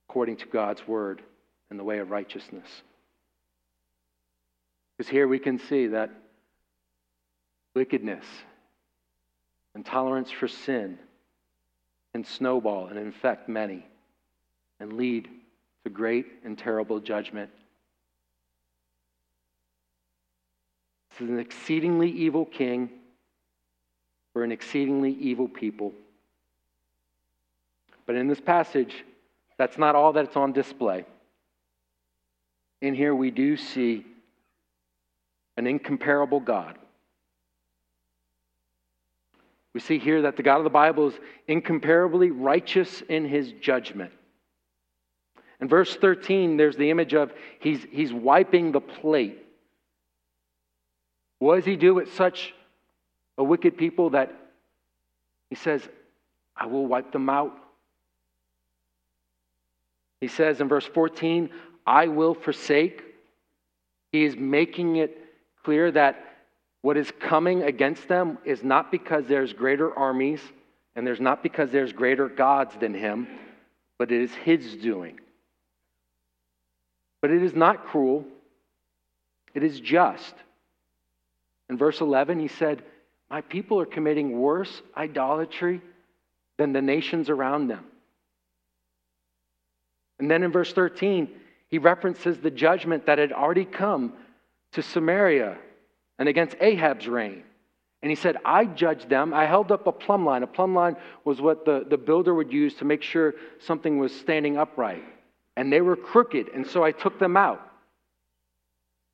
according 0.09 0.37
to 0.37 0.47
God's 0.47 0.87
word 0.87 1.23
in 1.71 1.76
the 1.76 1.85
way 1.85 1.99
of 1.99 2.11
righteousness. 2.11 2.69
Because 4.97 5.11
here 5.11 5.28
we 5.28 5.38
can 5.38 5.59
see 5.59 5.88
that 5.88 6.11
wickedness 7.75 8.25
and 9.75 9.85
intolerance 9.85 10.31
for 10.31 10.49
sin 10.49 10.99
can 12.18 12.25
snowball 12.25 12.88
and 12.88 12.98
infect 12.98 13.48
many 13.48 13.87
and 14.80 14.94
lead 14.94 15.28
to 15.84 15.90
great 15.90 16.26
and 16.44 16.58
terrible 16.58 16.98
judgment. 16.98 17.48
This 21.10 21.20
is 21.20 21.30
an 21.30 21.38
exceedingly 21.38 22.10
evil 22.10 22.44
king 22.44 22.90
for 24.32 24.42
an 24.42 24.50
exceedingly 24.50 25.12
evil 25.12 25.46
people. 25.46 25.92
But 28.04 28.16
in 28.16 28.26
this 28.26 28.40
passage, 28.40 29.04
that's 29.56 29.78
not 29.78 29.94
all 29.94 30.12
that's 30.12 30.37
on 30.37 30.52
display. 30.52 31.04
In 32.80 32.96
here, 32.96 33.14
we 33.14 33.30
do 33.30 33.56
see 33.56 34.04
an 35.56 35.68
incomparable 35.68 36.40
God. 36.40 36.78
We 39.75 39.80
see 39.80 39.98
here 39.98 40.22
that 40.22 40.37
the 40.37 40.42
God 40.42 40.58
of 40.58 40.64
the 40.64 40.70
Bible 40.70 41.08
is 41.08 41.14
incomparably 41.46 42.30
righteous 42.30 43.02
in 43.08 43.26
his 43.26 43.52
judgment. 43.52 44.12
In 45.60 45.68
verse 45.68 45.96
13, 45.96 46.56
there's 46.56 46.76
the 46.76 46.90
image 46.90 47.14
of 47.14 47.32
he's, 47.60 47.84
he's 47.90 48.12
wiping 48.12 48.72
the 48.72 48.80
plate. 48.80 49.44
What 51.38 51.56
does 51.56 51.64
he 51.64 51.76
do 51.76 51.94
with 51.94 52.14
such 52.14 52.54
a 53.37 53.44
wicked 53.44 53.76
people 53.76 54.10
that 54.10 54.34
he 55.50 55.56
says, 55.56 55.82
I 56.56 56.66
will 56.66 56.87
wipe 56.87 57.12
them 57.12 57.28
out? 57.28 57.56
He 60.20 60.28
says 60.28 60.60
in 60.60 60.68
verse 60.68 60.87
14, 60.87 61.50
I 61.87 62.08
will 62.08 62.34
forsake. 62.34 63.02
He 64.12 64.25
is 64.25 64.37
making 64.37 64.96
it 64.96 65.16
clear 65.64 65.90
that 65.92 66.27
what 66.82 66.97
is 66.97 67.12
coming 67.18 67.62
against 67.62 68.08
them 68.08 68.38
is 68.44 68.62
not 68.62 68.90
because 68.90 69.26
there's 69.26 69.52
greater 69.52 69.97
armies 69.97 70.40
and 70.94 71.06
there's 71.06 71.20
not 71.20 71.42
because 71.42 71.70
there's 71.70 71.92
greater 71.92 72.28
gods 72.28 72.75
than 72.80 72.94
him, 72.94 73.26
but 73.99 74.12
it 74.12 74.23
is 74.23 74.35
his 74.35 74.76
doing. 74.76 75.18
But 77.20 77.30
it 77.30 77.42
is 77.42 77.54
not 77.54 77.87
cruel, 77.87 78.25
it 79.54 79.62
is 79.64 79.80
just. 79.80 80.35
In 81.68 81.76
verse 81.76 82.00
11, 82.00 82.38
he 82.38 82.49
said, 82.49 82.82
My 83.28 83.40
people 83.40 83.80
are 83.80 83.87
committing 83.87 84.40
worse 84.40 84.82
idolatry 84.97 85.80
than 86.56 86.73
the 86.73 86.82
nations 86.82 87.28
around 87.28 87.68
them. 87.68 87.85
And 90.18 90.30
then 90.30 90.42
in 90.42 90.50
verse 90.50 90.73
13, 90.73 91.28
he 91.68 91.78
references 91.78 92.38
the 92.38 92.50
judgment 92.50 93.06
that 93.06 93.18
had 93.18 93.32
already 93.32 93.64
come 93.64 94.14
to 94.73 94.82
Samaria 94.82 95.58
and 96.18 96.28
against 96.28 96.56
Ahab's 96.60 97.06
reign. 97.08 97.44
And 98.02 98.10
he 98.10 98.16
said, 98.16 98.37
I 98.44 98.64
judged 98.64 99.08
them. 99.08 99.34
I 99.34 99.46
held 99.46 99.72
up 99.72 99.87
a 99.87 99.92
plumb 99.92 100.25
line. 100.25 100.42
A 100.42 100.46
plumb 100.46 100.75
line 100.75 100.96
was 101.25 101.40
what 101.40 101.64
the, 101.64 101.84
the 101.88 101.96
builder 101.96 102.34
would 102.34 102.52
use 102.52 102.75
to 102.75 102.84
make 102.84 103.02
sure 103.02 103.34
something 103.58 103.98
was 103.98 104.14
standing 104.14 104.56
upright. 104.56 105.02
And 105.56 105.72
they 105.72 105.80
were 105.80 105.96
crooked, 105.96 106.48
and 106.54 106.64
so 106.64 106.84
I 106.84 106.92
took 106.92 107.18
them 107.18 107.37
out. 107.37 107.60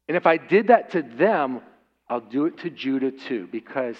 And 0.09 0.17
if 0.17 0.27
I 0.27 0.37
did 0.37 0.67
that 0.67 0.91
to 0.91 1.03
them, 1.03 1.63
I'll 2.09 2.21
do 2.21 2.45
it 2.45 2.59
to 2.59 2.71
Judah 2.71 3.11
too, 3.11 3.49
because 3.51 3.97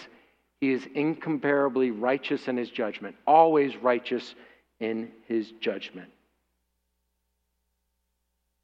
he 0.61 0.71
is 0.71 0.87
incomparably 0.95 1.91
righteous 1.91 2.49
in 2.49 2.59
his 2.59 2.69
judgment, 2.69 3.17
always 3.27 3.75
righteous 3.77 4.35
in 4.81 5.11
his 5.27 5.51
judgment. 5.61 6.11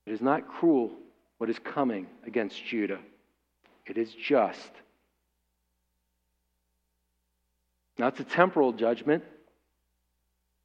It 0.07 0.13
is 0.13 0.21
not 0.21 0.49
cruel 0.49 0.93
what 1.39 1.49
is 1.49 1.59
coming 1.59 2.07
against 2.27 2.63
Judah, 2.65 2.99
it 3.91 3.99
is 3.99 4.15
just. 4.15 4.71
Now, 7.99 8.07
it's 8.07 8.21
a 8.21 8.25
temporal 8.25 8.73
judgment, 8.73 9.25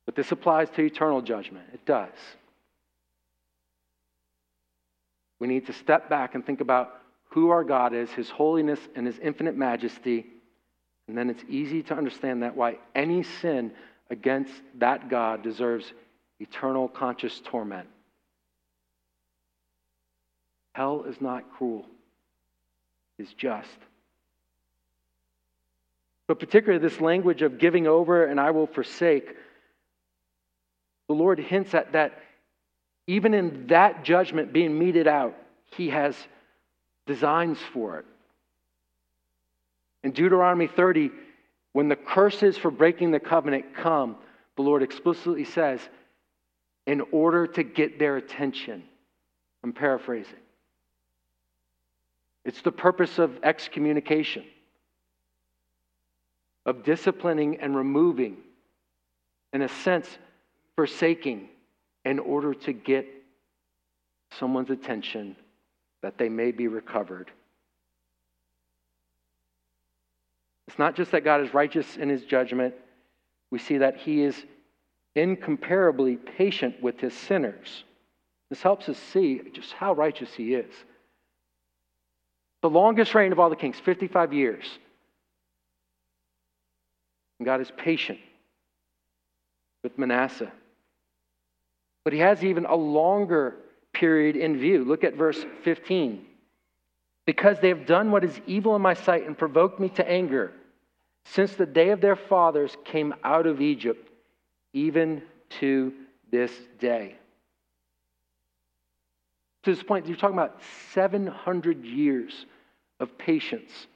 but 0.06 0.16
this 0.16 0.32
applies 0.32 0.70
to 0.72 0.84
eternal 0.84 1.22
judgment. 1.22 1.66
It 1.74 1.86
does. 1.86 2.14
We 5.40 5.48
need 5.48 5.66
to 5.66 5.74
step 5.74 6.08
back 6.08 6.36
and 6.36 6.46
think 6.46 6.62
about 6.62 6.96
who 7.30 7.50
our 7.50 7.64
God 7.64 7.94
is, 7.94 8.10
His 8.12 8.30
holiness, 8.30 8.80
and 8.96 9.06
His 9.06 9.18
infinite 9.20 9.58
majesty. 9.58 10.28
And 11.08 11.18
then 11.18 11.30
it's 11.30 11.44
easy 11.50 11.84
to 11.84 11.96
understand 11.96 12.44
that 12.44 12.56
why 12.56 12.78
any 12.94 13.24
sin 13.24 13.72
against 14.10 14.54
that 14.76 15.10
God 15.10 15.44
deserves 15.44 15.92
eternal 16.40 16.88
conscious 16.88 17.42
torment. 17.44 17.90
Hell 20.74 21.06
is 21.08 21.20
not 21.20 21.52
cruel, 21.58 21.86
it's 23.18 23.34
just. 23.34 23.70
But 26.28 26.40
particularly 26.40 26.82
this 26.82 27.00
language 27.00 27.42
of 27.42 27.60
giving 27.60 27.88
over 27.88 28.26
and 28.26 28.40
I 28.40 28.52
will 28.52 28.68
forsake, 28.68 29.36
the 31.08 31.14
Lord 31.14 31.40
hints 31.40 31.74
at 31.74 31.92
that 31.94 32.20
even 33.08 33.34
in 33.34 33.68
that 33.68 34.04
judgment 34.04 34.52
being 34.52 34.78
meted 34.78 35.08
out, 35.08 35.36
He 35.76 35.90
has 35.90 36.16
designs 37.06 37.60
for 37.74 38.00
it. 38.00 38.06
In 40.04 40.12
Deuteronomy 40.12 40.68
30, 40.68 41.12
when 41.74 41.88
the 41.88 41.96
curses 41.96 42.58
for 42.58 42.72
breaking 42.72 43.12
the 43.12 43.20
covenant 43.20 43.76
come, 43.76 44.16
the 44.56 44.64
Lord 44.64 44.82
explicitly 44.82 45.44
says, 45.44 45.80
in 46.88 47.02
order 47.12 47.48
to 47.48 47.64
get 47.64 48.00
their 48.00 48.18
attention. 48.18 48.84
I'm 49.64 49.74
paraphrasing. 49.74 50.34
It's 52.46 52.62
the 52.62 52.72
purpose 52.72 53.18
of 53.18 53.40
excommunication, 53.44 54.46
of 56.66 56.84
disciplining 56.84 57.60
and 57.60 57.76
removing, 57.76 58.38
in 59.52 59.64
a 59.64 59.68
sense, 59.68 60.08
forsaking, 60.76 61.50
in 62.06 62.20
order 62.20 62.54
to 62.54 62.72
get 62.72 63.08
someone's 64.40 64.70
attention 64.70 65.36
that 66.04 66.20
they 66.20 66.30
may 66.30 66.52
be 66.52 66.68
recovered. 66.68 67.32
It's 70.68 70.78
not 70.78 70.96
just 70.96 71.12
that 71.12 71.24
God 71.24 71.42
is 71.42 71.54
righteous 71.54 71.98
in 71.98 72.10
his 72.10 72.24
judgment, 72.24 72.76
we 73.50 73.58
see 73.58 73.80
that 73.80 73.98
he 73.98 74.22
is 74.22 74.46
incomparably 75.16 76.18
patient 76.18 76.82
with 76.82 77.00
his 77.00 77.14
sinners. 77.14 77.84
This 78.50 78.62
helps 78.62 78.88
us 78.90 78.98
see 78.98 79.42
just 79.54 79.74
how 79.74 79.94
righteous 79.94 80.32
he 80.34 80.54
is. 80.54 80.74
The 82.66 82.70
longest 82.72 83.14
reign 83.14 83.32
of 83.32 83.40
all 83.40 83.52
the 83.52 83.56
kings, 83.56 83.78
55 83.78 84.34
years. 84.34 84.66
And 87.38 87.46
God 87.46 87.62
is 87.62 87.70
patient 87.78 88.18
with 89.84 90.00
Manasseh. 90.00 90.52
But 92.04 92.14
he 92.14 92.20
has 92.22 92.44
even 92.44 92.66
a 92.66 92.74
longer 92.74 93.54
period 93.94 94.36
in 94.36 94.58
view. 94.58 94.84
Look 94.84 95.04
at 95.04 95.14
verse 95.14 95.46
15. 95.64 96.26
Because 97.28 97.60
they 97.60 97.70
have 97.70 97.86
done 97.86 98.10
what 98.10 98.24
is 98.24 98.42
evil 98.48 98.76
in 98.76 98.82
my 98.82 98.96
sight 98.96 99.28
and 99.28 99.38
provoked 99.38 99.80
me 99.80 99.90
to 99.90 100.10
anger, 100.10 100.52
since 101.26 101.54
the 101.54 101.68
day 101.68 101.92
of 101.92 102.02
their 102.02 102.16
fathers 102.16 102.76
came 102.84 103.14
out 103.24 103.46
of 103.46 103.62
Egypt, 103.62 104.10
even 104.74 105.22
to 105.60 105.94
this 106.32 106.52
day. 106.80 107.16
To 109.62 109.76
this 109.76 109.84
point, 109.84 110.08
you're 110.08 110.18
talking 110.18 110.36
about 110.36 110.60
700 110.94 111.86
years 111.86 112.48
of 113.00 113.18
patience 113.18 113.88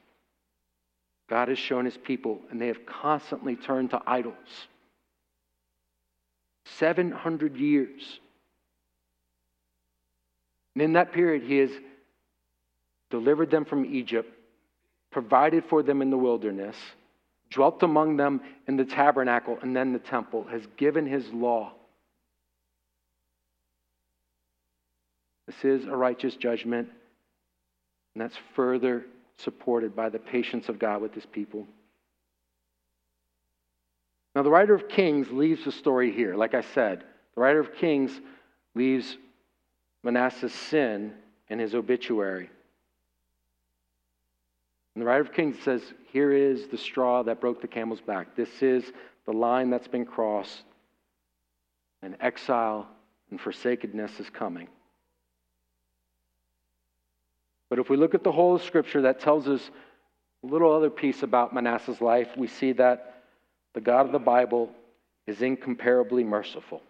God 1.30 1.48
has 1.50 1.60
shown 1.60 1.86
his 1.86 1.98
people, 1.98 2.40
and 2.50 2.60
they 2.60 2.68
have 2.68 2.86
constantly 2.86 3.56
turned 3.56 3.92
to 3.92 4.02
idols. 4.06 4.68
700 6.78 7.56
years. 7.56 8.20
And 10.74 10.82
in 10.82 10.94
that 10.94 11.14
period, 11.14 11.44
he 11.44 11.58
has 11.58 11.70
delivered 13.12 13.52
them 13.52 13.66
from 13.66 13.86
Egypt, 13.86 14.34
provided 15.12 15.66
for 15.66 15.84
them 15.84 16.02
in 16.02 16.10
the 16.10 16.18
wilderness, 16.18 16.76
dwelt 17.52 17.84
among 17.84 18.18
them 18.18 18.42
in 18.68 18.76
the 18.76 18.86
tabernacle 18.86 19.58
and 19.62 19.76
then 19.76 19.94
the 19.94 20.00
temple, 20.00 20.46
has 20.50 20.66
given 20.78 21.06
his 21.06 21.28
law. 21.32 21.74
This 25.46 25.64
is 25.64 25.86
a 25.86 25.96
righteous 25.96 26.36
judgment 26.36 26.90
and 28.20 28.30
that's 28.30 28.40
further 28.54 29.06
supported 29.38 29.96
by 29.96 30.10
the 30.10 30.20
patience 30.20 30.68
of 30.68 30.78
God 30.78 31.02
with 31.02 31.14
his 31.14 31.26
people. 31.26 31.66
Now, 34.36 34.44
the 34.44 34.50
writer 34.50 34.76
of 34.76 34.90
Kings 34.90 35.32
leaves 35.32 35.64
the 35.64 35.72
story 35.72 36.12
here. 36.12 36.36
Like 36.36 36.54
I 36.54 36.60
said, 36.60 37.06
the 37.34 37.40
writer 37.40 37.62
of 37.62 37.74
Kings 37.76 38.12
leaves 38.76 39.18
Manasseh's 40.04 40.54
sin 40.54 41.14
in 41.48 41.60
his 41.60 41.74
obituary. 41.74 42.50
And 44.96 45.02
the 45.02 45.06
writer 45.06 45.22
of 45.22 45.32
Kings 45.32 45.56
says, 45.64 45.82
Here 46.12 46.34
is 46.34 46.68
the 46.68 46.78
straw 46.78 47.24
that 47.24 47.40
broke 47.40 47.62
the 47.62 47.70
camel's 47.70 48.02
back. 48.02 48.36
This 48.36 48.62
is 48.62 48.84
the 49.26 49.32
line 49.32 49.70
that's 49.70 49.88
been 49.88 50.06
crossed, 50.06 50.66
and 52.02 52.18
exile 52.20 52.86
and 53.32 53.40
forsakenness 53.40 54.20
is 54.20 54.30
coming. 54.30 54.68
But 57.70 57.80
if 57.80 57.90
we 57.90 57.98
look 57.98 58.16
at 58.16 58.24
the 58.24 58.32
whole 58.32 58.56
of 58.56 58.64
Scripture, 58.64 59.04
that 59.04 59.20
tells 59.20 59.48
us 59.48 59.70
a 60.44 60.48
little 60.48 60.74
other 60.74 60.90
piece 60.90 61.24
about 61.24 61.54
Manasseh's 61.54 62.02
life. 62.02 62.30
We 62.36 62.48
see 62.48 62.72
that 62.74 63.24
the 63.74 63.82
God 63.82 64.06
of 64.06 64.12
the 64.12 64.20
Bible 64.20 64.72
is 65.28 65.42
incomparably 65.42 66.24
merciful. 66.24 66.82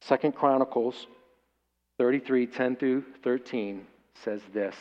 Second 0.00 0.34
Chronicles 0.34 1.06
33, 1.98 2.46
10 2.46 2.76
through 2.76 3.04
13 3.22 3.86
says 4.24 4.40
this. 4.52 4.74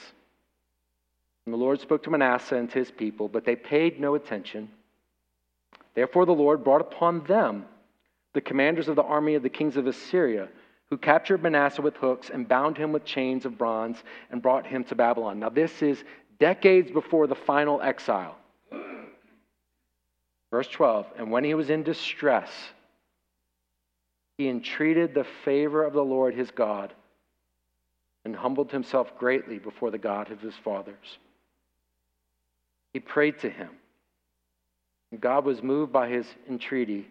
And 1.46 1.54
the 1.54 1.58
Lord 1.58 1.80
spoke 1.80 2.04
to 2.04 2.10
Manasseh 2.10 2.56
and 2.56 2.70
to 2.72 2.80
his 2.80 2.92
people, 2.92 3.28
but 3.28 3.46
they 3.46 3.56
paid 3.56 4.00
no 4.00 4.16
attention. 4.16 4.70
Therefore, 5.94 6.26
the 6.26 6.32
Lord 6.32 6.64
brought 6.64 6.82
upon 6.82 7.24
them 7.26 7.66
the 8.34 8.42
commanders 8.42 8.88
of 8.88 8.96
the 8.96 9.04
army 9.04 9.36
of 9.36 9.44
the 9.44 9.50
kings 9.50 9.78
of 9.78 9.88
Assyria, 9.88 10.48
who 10.92 10.98
captured 10.98 11.42
Manasseh 11.42 11.82
with 11.82 11.96
hooks 11.96 12.30
and 12.30 12.48
bound 12.48 12.78
him 12.78 12.92
with 12.92 13.06
chains 13.06 13.46
of 13.46 13.58
bronze 13.58 13.98
and 14.30 14.42
brought 14.42 14.68
him 14.68 14.84
to 14.84 14.94
Babylon. 14.94 15.40
Now, 15.40 15.48
this 15.48 15.82
is 15.82 16.04
decades 16.38 16.92
before 16.92 17.28
the 17.28 17.36
final 17.36 17.82
exile. 17.82 18.38
Verse 20.52 20.68
12 20.68 21.08
And 21.18 21.32
when 21.32 21.46
he 21.46 21.54
was 21.54 21.70
in 21.70 21.84
distress, 21.84 22.52
he 24.38 24.50
entreated 24.50 25.14
the 25.14 25.26
favor 25.46 25.82
of 25.82 25.94
the 25.94 26.04
Lord 26.04 26.36
his 26.36 26.52
God 26.52 26.94
and 28.26 28.36
humbled 28.36 28.72
himself 28.72 29.18
greatly 29.18 29.60
before 29.60 29.92
the 29.92 29.98
God 29.98 30.30
of 30.30 30.42
his 30.42 30.56
fathers. 30.56 31.18
He 32.94 33.00
prayed 33.00 33.40
to 33.40 33.50
him. 33.50 33.70
And 35.12 35.22
God 35.22 35.46
was 35.46 35.64
moved 35.64 35.94
by 35.94 36.10
his 36.10 36.26
entreaty 36.50 37.08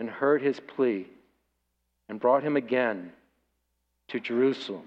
and 0.00 0.10
heard 0.10 0.42
his 0.42 0.58
plea 0.58 1.06
and 2.08 2.20
brought 2.20 2.42
him 2.42 2.56
again 2.56 3.12
to 4.08 4.20
Jerusalem 4.20 4.84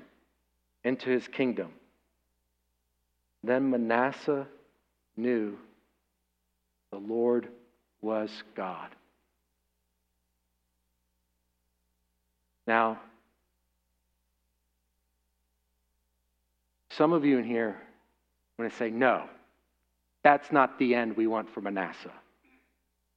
into 0.84 1.10
his 1.10 1.28
kingdom. 1.28 1.70
Then 3.44 3.70
Manasseh 3.70 4.48
knew 5.18 5.58
the 6.92 6.98
Lord 6.98 7.48
was 8.02 8.32
God. 8.56 8.90
Now, 12.68 13.00
some 16.90 17.14
of 17.14 17.26
you 17.26 17.38
in 17.38 17.44
here 17.44 17.76
want 18.58 18.72
to 18.72 18.78
say, 18.78 18.90
no, 18.90 19.24
that's 20.24 20.52
not 20.52 20.80
the 20.80 20.96
end 20.96 21.18
we 21.18 21.28
want 21.28 21.50
for 21.54 21.62
Manasseh. 21.62 22.14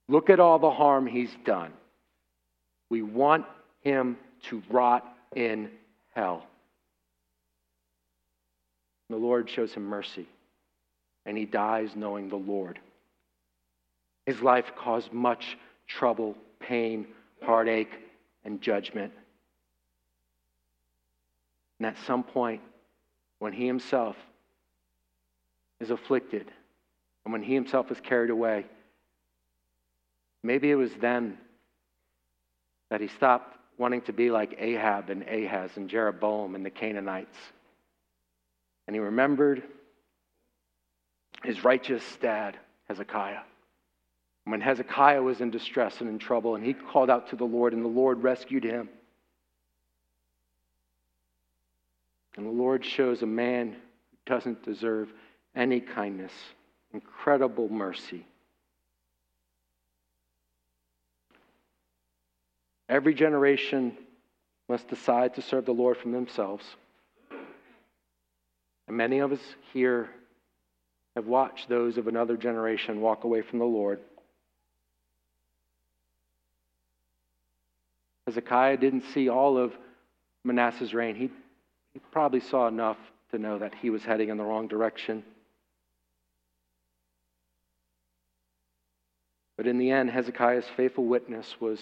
Look 0.09 0.31
at 0.31 0.41
all 0.41 0.59
the 0.59 0.71
harm 0.71 1.07
he's 1.07 1.35
done. 1.45 1.73
We 2.91 3.03
want 3.03 3.47
him 3.83 4.17
to 4.45 4.63
rot 4.71 5.07
in 5.35 5.71
hell. 6.15 6.47
The 9.11 9.17
Lord 9.17 9.49
shows 9.49 9.73
him 9.73 9.85
mercy, 9.85 10.27
and 11.25 11.37
he 11.37 11.45
dies 11.45 11.91
knowing 11.97 12.29
the 12.29 12.37
Lord. 12.37 12.79
His 14.27 14.43
life 14.43 14.73
caused 14.77 15.13
much 15.13 15.57
trouble, 15.87 16.37
pain, 16.61 17.07
heartache, 17.43 17.93
and 18.45 18.61
judgment. 18.61 19.13
And 21.79 21.87
at 21.87 21.97
some 22.07 22.23
point, 22.23 22.61
when 23.39 23.53
he 23.53 23.67
himself 23.67 24.17
is 25.81 25.91
afflicted, 25.91 26.51
and 27.25 27.33
when 27.33 27.43
he 27.43 27.55
himself 27.55 27.91
is 27.91 28.01
carried 28.01 28.31
away, 28.31 28.67
maybe 30.43 30.71
it 30.71 30.75
was 30.75 30.93
then 31.01 31.39
that 32.91 33.01
he 33.01 33.09
stopped 33.09 33.57
wanting 33.79 34.03
to 34.03 34.13
be 34.13 34.31
like 34.31 34.57
Ahab 34.59 35.09
and 35.09 35.23
Ahaz 35.23 35.71
and 35.77 35.89
Jeroboam 35.89 36.55
and 36.55 36.67
the 36.67 36.71
Canaanites. 36.71 37.37
And 38.87 38.95
he 38.95 39.01
remembered 39.01 39.63
his 41.45 41.65
righteous 41.65 42.03
dad, 42.21 42.59
Hezekiah. 42.89 43.41
When 44.45 44.61
Hezekiah 44.61 45.23
was 45.23 45.41
in 45.41 45.51
distress 45.51 46.01
and 46.01 46.09
in 46.09 46.19
trouble, 46.19 46.57
and 46.57 46.65
he 46.65 46.75
called 46.75 47.11
out 47.11 47.29
to 47.31 47.37
the 47.37 47.45
Lord, 47.45 47.73
and 47.73 47.85
the 47.85 47.89
Lord 47.89 48.23
rescued 48.23 48.65
him. 48.65 48.89
And 52.37 52.47
the 52.47 52.51
Lord 52.51 52.85
shows 52.85 53.23
a 53.23 53.27
man 53.27 53.73
who 53.73 54.35
doesn't 54.35 54.65
deserve 54.65 55.13
any 55.55 55.81
kindness, 55.81 56.33
incredible 56.93 57.69
mercy. 57.69 58.27
Every 62.89 63.15
generation 63.15 63.97
must 64.69 64.89
decide 64.89 65.35
to 65.35 65.43
serve 65.43 65.67
the 65.67 65.73
Lord 65.73 65.97
from 65.97 66.13
themselves. 66.13 66.65
And 68.87 68.97
many 68.97 69.19
of 69.19 69.33
us 69.33 69.41
here 69.73 70.09
have 71.15 71.27
watched 71.27 71.69
those 71.69 71.99
of 71.99 72.07
another 72.07 72.37
generation 72.37 73.01
walk 73.01 73.25
away 73.25 73.43
from 73.43 73.59
the 73.59 73.65
Lord. 73.65 74.01
Hezekiah 78.27 78.77
didn't 78.77 79.05
see 79.15 79.29
all 79.29 79.59
of 79.59 79.73
Manasseh's 80.45 80.95
reign. 80.95 81.15
He, 81.15 81.31
he 81.93 82.01
probably 82.11 82.41
saw 82.41 82.69
enough 82.69 82.99
to 83.31 83.39
know 83.39 83.59
that 83.59 83.75
he 83.75 83.91
was 83.91 84.05
heading 84.05 84.29
in 84.29 84.37
the 84.37 84.45
wrong 84.45 84.69
direction. 84.69 85.23
But 89.57 89.67
in 89.67 89.79
the 89.79 89.91
end, 89.91 90.11
Hezekiah's 90.11 90.67
faithful 90.77 91.05
witness 91.05 91.57
was 91.61 91.81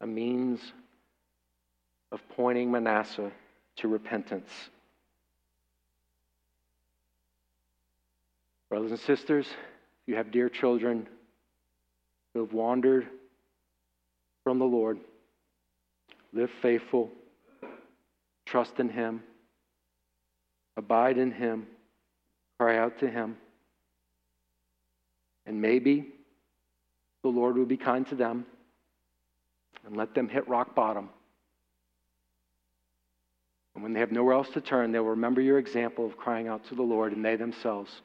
a 0.00 0.06
means 0.06 0.60
of 2.12 2.20
pointing 2.36 2.70
Manasseh 2.70 3.30
to 3.76 3.88
repentance. 3.88 4.50
Brothers 8.68 8.90
and 8.90 9.00
sisters, 9.00 9.46
if 9.46 10.08
you 10.08 10.16
have 10.16 10.30
dear 10.30 10.48
children 10.48 11.08
who 12.34 12.40
have 12.40 12.52
wandered 12.52 13.06
from 14.44 14.58
the 14.58 14.64
Lord, 14.64 14.98
live 16.32 16.50
faithful, 16.62 17.10
trust 18.44 18.78
in 18.78 18.88
Him, 18.88 19.22
abide 20.76 21.16
in 21.16 21.32
Him, 21.32 21.66
cry 22.58 22.76
out 22.76 22.98
to 22.98 23.08
Him, 23.08 23.36
and 25.46 25.60
maybe 25.60 26.08
the 27.22 27.28
Lord 27.28 27.56
will 27.56 27.66
be 27.66 27.76
kind 27.76 28.06
to 28.08 28.14
them 28.14 28.44
and 29.86 29.96
let 29.96 30.14
them 30.14 30.28
hit 30.28 30.46
rock 30.48 30.74
bottom. 30.74 31.08
And 33.74 33.82
when 33.82 33.92
they 33.92 34.00
have 34.00 34.12
nowhere 34.12 34.34
else 34.34 34.48
to 34.50 34.60
turn, 34.60 34.90
they'll 34.90 35.04
remember 35.04 35.40
your 35.40 35.58
example 35.58 36.04
of 36.04 36.16
crying 36.16 36.48
out 36.48 36.66
to 36.68 36.74
the 36.74 36.82
Lord, 36.82 37.12
and 37.12 37.24
they 37.24 37.36
themselves 37.36 38.02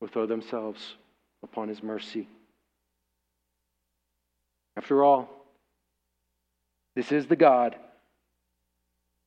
will 0.00 0.08
throw 0.08 0.26
themselves 0.26 0.96
upon 1.42 1.68
his 1.68 1.82
mercy. 1.82 2.28
After 4.76 5.04
all, 5.04 5.28
this 6.94 7.12
is 7.12 7.26
the 7.26 7.36
God 7.36 7.76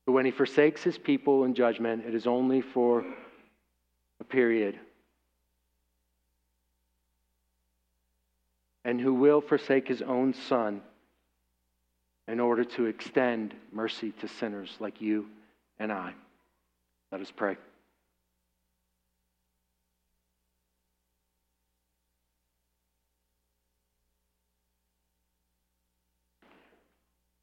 who, 0.06 0.14
when 0.14 0.26
he 0.26 0.32
forsakes 0.32 0.84
his 0.84 0.98
people 0.98 1.44
in 1.44 1.54
judgment, 1.54 2.06
it 2.06 2.14
is 2.14 2.28
only 2.28 2.62
for 2.62 3.06
a 4.20 4.24
period. 4.24 4.80
And 8.84 9.00
who 9.00 9.14
will 9.14 9.42
forsake 9.42 9.88
his 9.88 10.02
own 10.02 10.34
son 10.34 10.82
in 12.30 12.40
order 12.40 12.64
to 12.64 12.86
extend 12.86 13.56
mercy 13.72 14.12
to 14.12 14.28
sinners 14.28 14.76
like 14.80 15.02
you 15.02 15.28
and 15.80 15.92
I. 15.92 16.14
Let 17.12 17.22
us 17.22 17.32
pray. 17.36 17.58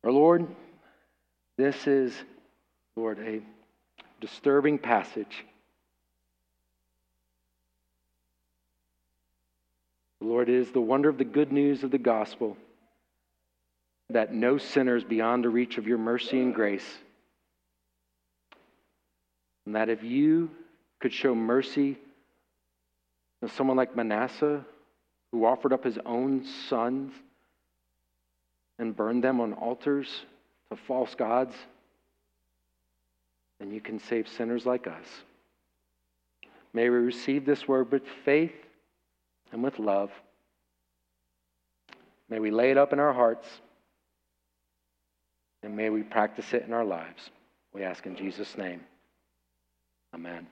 Our 0.05 0.13
Lord, 0.13 0.47
this 1.57 1.89
is, 1.89 2.15
Lord, 2.95 3.19
a 3.19 3.41
disturbing 4.21 4.79
passage. 4.79 5.45
Lord, 10.21 10.49
it 10.49 10.55
is 10.55 10.71
the 10.71 10.81
wonder 10.81 11.09
of 11.09 11.19
the 11.19 11.25
good 11.25 11.51
news 11.51 11.83
of 11.83 11.91
the 11.91 11.99
gospel 11.99 12.57
that 14.11 14.33
no 14.33 14.59
sinner 14.59 14.97
is 14.97 15.05
beyond 15.05 15.45
the 15.45 15.49
reach 15.49 15.79
of 15.79 15.87
your 15.87 15.99
mercy 15.99 16.41
and 16.41 16.55
grace. 16.55 16.87
And 19.65 19.75
that 19.75 19.89
if 19.89 20.03
you 20.03 20.51
could 21.01 21.13
show 21.13 21.35
mercy 21.35 21.99
to 23.43 23.49
someone 23.49 23.77
like 23.77 23.97
Manasseh, 23.97 24.65
who 25.33 25.45
offered 25.45 25.73
up 25.73 25.85
his 25.85 25.99
own 26.07 26.45
sons 26.69 27.13
and 28.79 28.95
burned 28.97 29.25
them 29.25 29.41
on 29.41 29.53
altars 29.55 30.09
to 30.71 30.77
false 30.77 31.15
gods, 31.15 31.55
then 33.59 33.73
you 33.73 33.81
can 33.81 33.99
save 33.99 34.29
sinners 34.29 34.67
like 34.67 34.87
us. 34.87 35.07
May 36.73 36.89
we 36.91 36.97
receive 36.97 37.45
this 37.45 37.67
word 37.67 37.91
with 37.91 38.03
faith 38.25 38.55
and 39.51 39.63
with 39.63 39.79
love. 39.79 40.11
May 42.29 42.39
we 42.39 42.51
lay 42.51 42.71
it 42.71 42.79
up 42.79 42.93
in 42.93 43.01
our 43.01 43.13
hearts 43.13 43.47
and 45.63 45.77
may 45.77 45.91
we 45.91 46.03
practice 46.03 46.53
it 46.53 46.65
in 46.67 46.73
our 46.73 46.85
lives. 46.85 47.31
We 47.73 47.83
ask 47.83 48.07
in 48.07 48.17
Jesus' 48.17 48.57
name. 48.57 48.81
Amen. 50.15 50.47